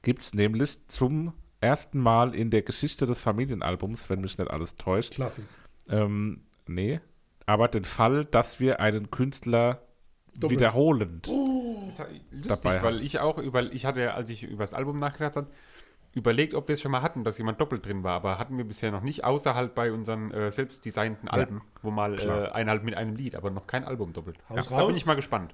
[0.01, 4.75] gibt es nämlich zum ersten Mal in der Geschichte des Familienalbums, wenn mich nicht alles
[4.75, 5.45] täuscht, Klassik.
[5.89, 6.99] ähm, nee,
[7.45, 9.81] aber den Fall, dass wir einen Künstler
[10.37, 10.59] Doppelt.
[10.59, 14.99] wiederholend war lustig, Dabei weil ich auch über, ich hatte, als ich über das Album
[14.99, 15.47] nachgedacht habe,
[16.13, 18.63] überlegt, ob wir es schon mal hatten, dass jemand doppelt drin war, aber hatten wir
[18.65, 22.83] bisher noch nicht, außer halt bei unseren äh, selbst designten Alben, wo mal äh, ein
[22.83, 24.37] mit einem Lied, aber noch kein Album doppelt.
[24.49, 24.87] Haus Da raus.
[24.87, 25.53] bin ich mal gespannt.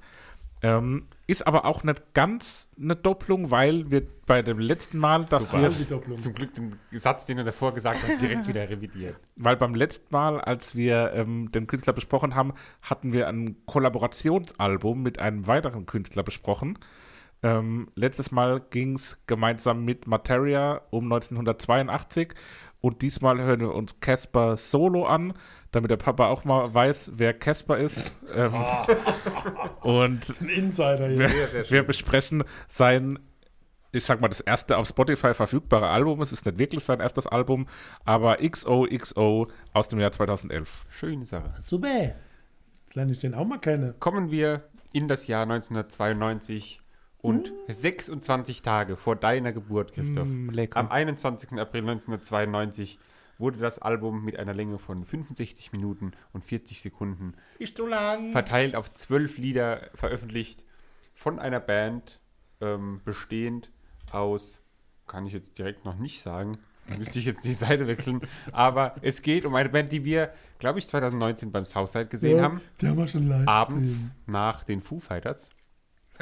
[0.66, 5.50] Ähm, ist aber auch nicht ganz eine Doppelung, weil wir bei dem letzten Mal, dass
[5.50, 5.62] Super.
[5.62, 6.18] wir, Voll die Doppelung.
[6.18, 9.16] Zum Glück den Satz, den du davor gesagt hast, direkt wieder revidiert.
[9.36, 15.04] weil beim letzten Mal, als wir ähm, den Künstler besprochen haben, hatten wir ein Kollaborationsalbum
[15.04, 16.80] mit einem weiteren Künstler besprochen.
[17.44, 22.34] Ähm, letztes Mal ging es gemeinsam mit Materia um 1982
[22.86, 25.34] und diesmal hören wir uns Casper Solo an,
[25.72, 28.12] damit der Papa auch mal weiß, wer Casper ist.
[28.36, 28.54] Ähm,
[29.82, 31.30] und Ein Insider hier.
[31.30, 33.18] Sehr, sehr wir besprechen sein
[33.92, 36.22] ich sag mal, das erste auf Spotify verfügbare Album.
[36.22, 37.66] Es ist nicht wirklich sein erstes Album,
[38.04, 40.86] aber XOXO aus dem Jahr 2011.
[40.90, 41.54] Schöne Sache.
[41.60, 41.88] Super.
[41.88, 43.96] Jetzt lerne ich den auch mal kennen.
[44.00, 46.82] Kommen wir in das Jahr 1992
[47.26, 50.28] und 26 Tage vor deiner Geburt, Christoph.
[50.28, 50.52] Mm.
[50.74, 51.60] Am 21.
[51.60, 53.00] April 1992
[53.38, 57.88] wurde das Album mit einer Länge von 65 Minuten und 40 Sekunden Ist so
[58.32, 60.64] verteilt auf zwölf Lieder veröffentlicht
[61.14, 62.20] von einer Band
[62.62, 63.72] ähm, bestehend
[64.12, 64.62] aus,
[65.08, 66.54] kann ich jetzt direkt noch nicht sagen,
[66.98, 68.22] müsste ich jetzt die Seite wechseln,
[68.52, 72.62] aber es geht um eine Band, die wir, glaube ich, 2019 beim Southside gesehen haben,
[72.80, 73.48] Die haben wir schon live.
[73.48, 74.12] abends gesehen.
[74.28, 75.50] nach den Foo Fighters.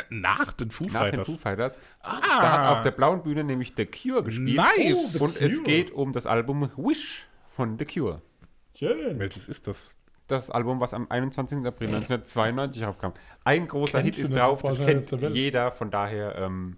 [0.10, 1.26] Nach den Foo Nach den Fighters.
[1.26, 1.80] Foo Fighters.
[2.02, 2.20] Ah.
[2.22, 4.58] Da hat auf der blauen Bühne nämlich The Cure gespielt.
[4.58, 5.18] Nice.
[5.20, 5.64] Oh, Und es Cure.
[5.64, 7.26] geht um das Album Wish
[7.56, 8.22] von The Cure.
[8.76, 9.20] Schön.
[9.20, 9.90] Welches ist das?
[10.28, 11.66] Das Album, was am 21.
[11.66, 13.14] April 1992 aufkam.
[13.44, 15.72] Ein großer Kennst Hit ist drauf, das kennt jeder.
[15.72, 16.78] Von daher, ähm,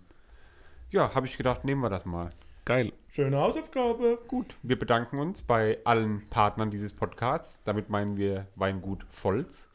[0.90, 2.32] ja, habe ich gedacht, nehmen wir das mal.
[2.66, 2.92] Geil.
[3.10, 4.18] Schöne Hausaufgabe.
[4.28, 7.62] Gut, wir bedanken uns bei allen Partnern dieses Podcasts.
[7.64, 9.70] Damit meinen wir Weingut Volz,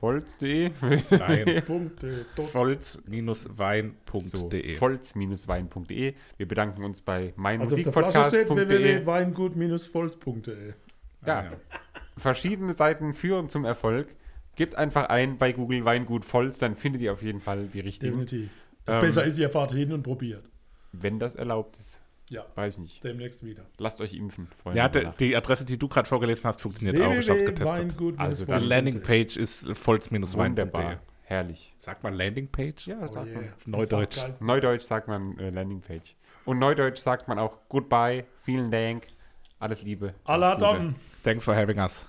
[0.00, 1.62] Nein.
[2.36, 2.48] Dot.
[2.50, 4.76] Volz-wein.de.
[4.76, 6.14] volz-wein.de.
[6.36, 9.06] Wir bedanken uns bei Also auf der Flasche steht meinmusikpodcast.de.
[9.06, 10.72] www.weingut-volz.de.
[11.26, 11.50] Ja, Ah, ja.
[12.16, 14.08] verschiedene Seiten führen zum Erfolg.
[14.54, 18.20] Gebt einfach ein bei Google Weingut Volz, dann findet ihr auf jeden Fall die richtigen.
[18.20, 18.50] Definitiv.
[18.86, 20.44] Ähm, Besser ist, ihr fahrt hin und probiert.
[20.92, 22.00] Wenn das erlaubt ist.
[22.28, 23.04] Ja, Weiß ich nicht.
[23.04, 23.62] demnächst wieder.
[23.78, 24.78] Lasst euch impfen, Freunde.
[24.78, 27.12] Ja, de, die Adresse, die du gerade vorgelesen hast, funktioniert auch.
[27.14, 27.96] Ich hab's getestet.
[28.18, 30.34] Also Die Landingpage ist volz-wein.de.
[30.36, 31.00] Wunderbar.
[31.22, 31.74] Herrlich.
[31.78, 32.86] Sagt man Landingpage?
[32.88, 33.42] Ja, Oh sagt man.
[33.44, 33.52] yeah.
[33.66, 34.16] Neudeutsch.
[34.18, 34.42] Fachgeist.
[34.42, 36.14] Neudeutsch sagt man äh, Landingpage.
[36.44, 39.06] Und Neudeutsch sagt man auch Goodbye, vielen Dank,
[39.58, 40.14] alles Liebe.
[40.24, 40.56] Gute.
[40.58, 40.94] Dom.
[41.24, 42.06] Thanks for having us.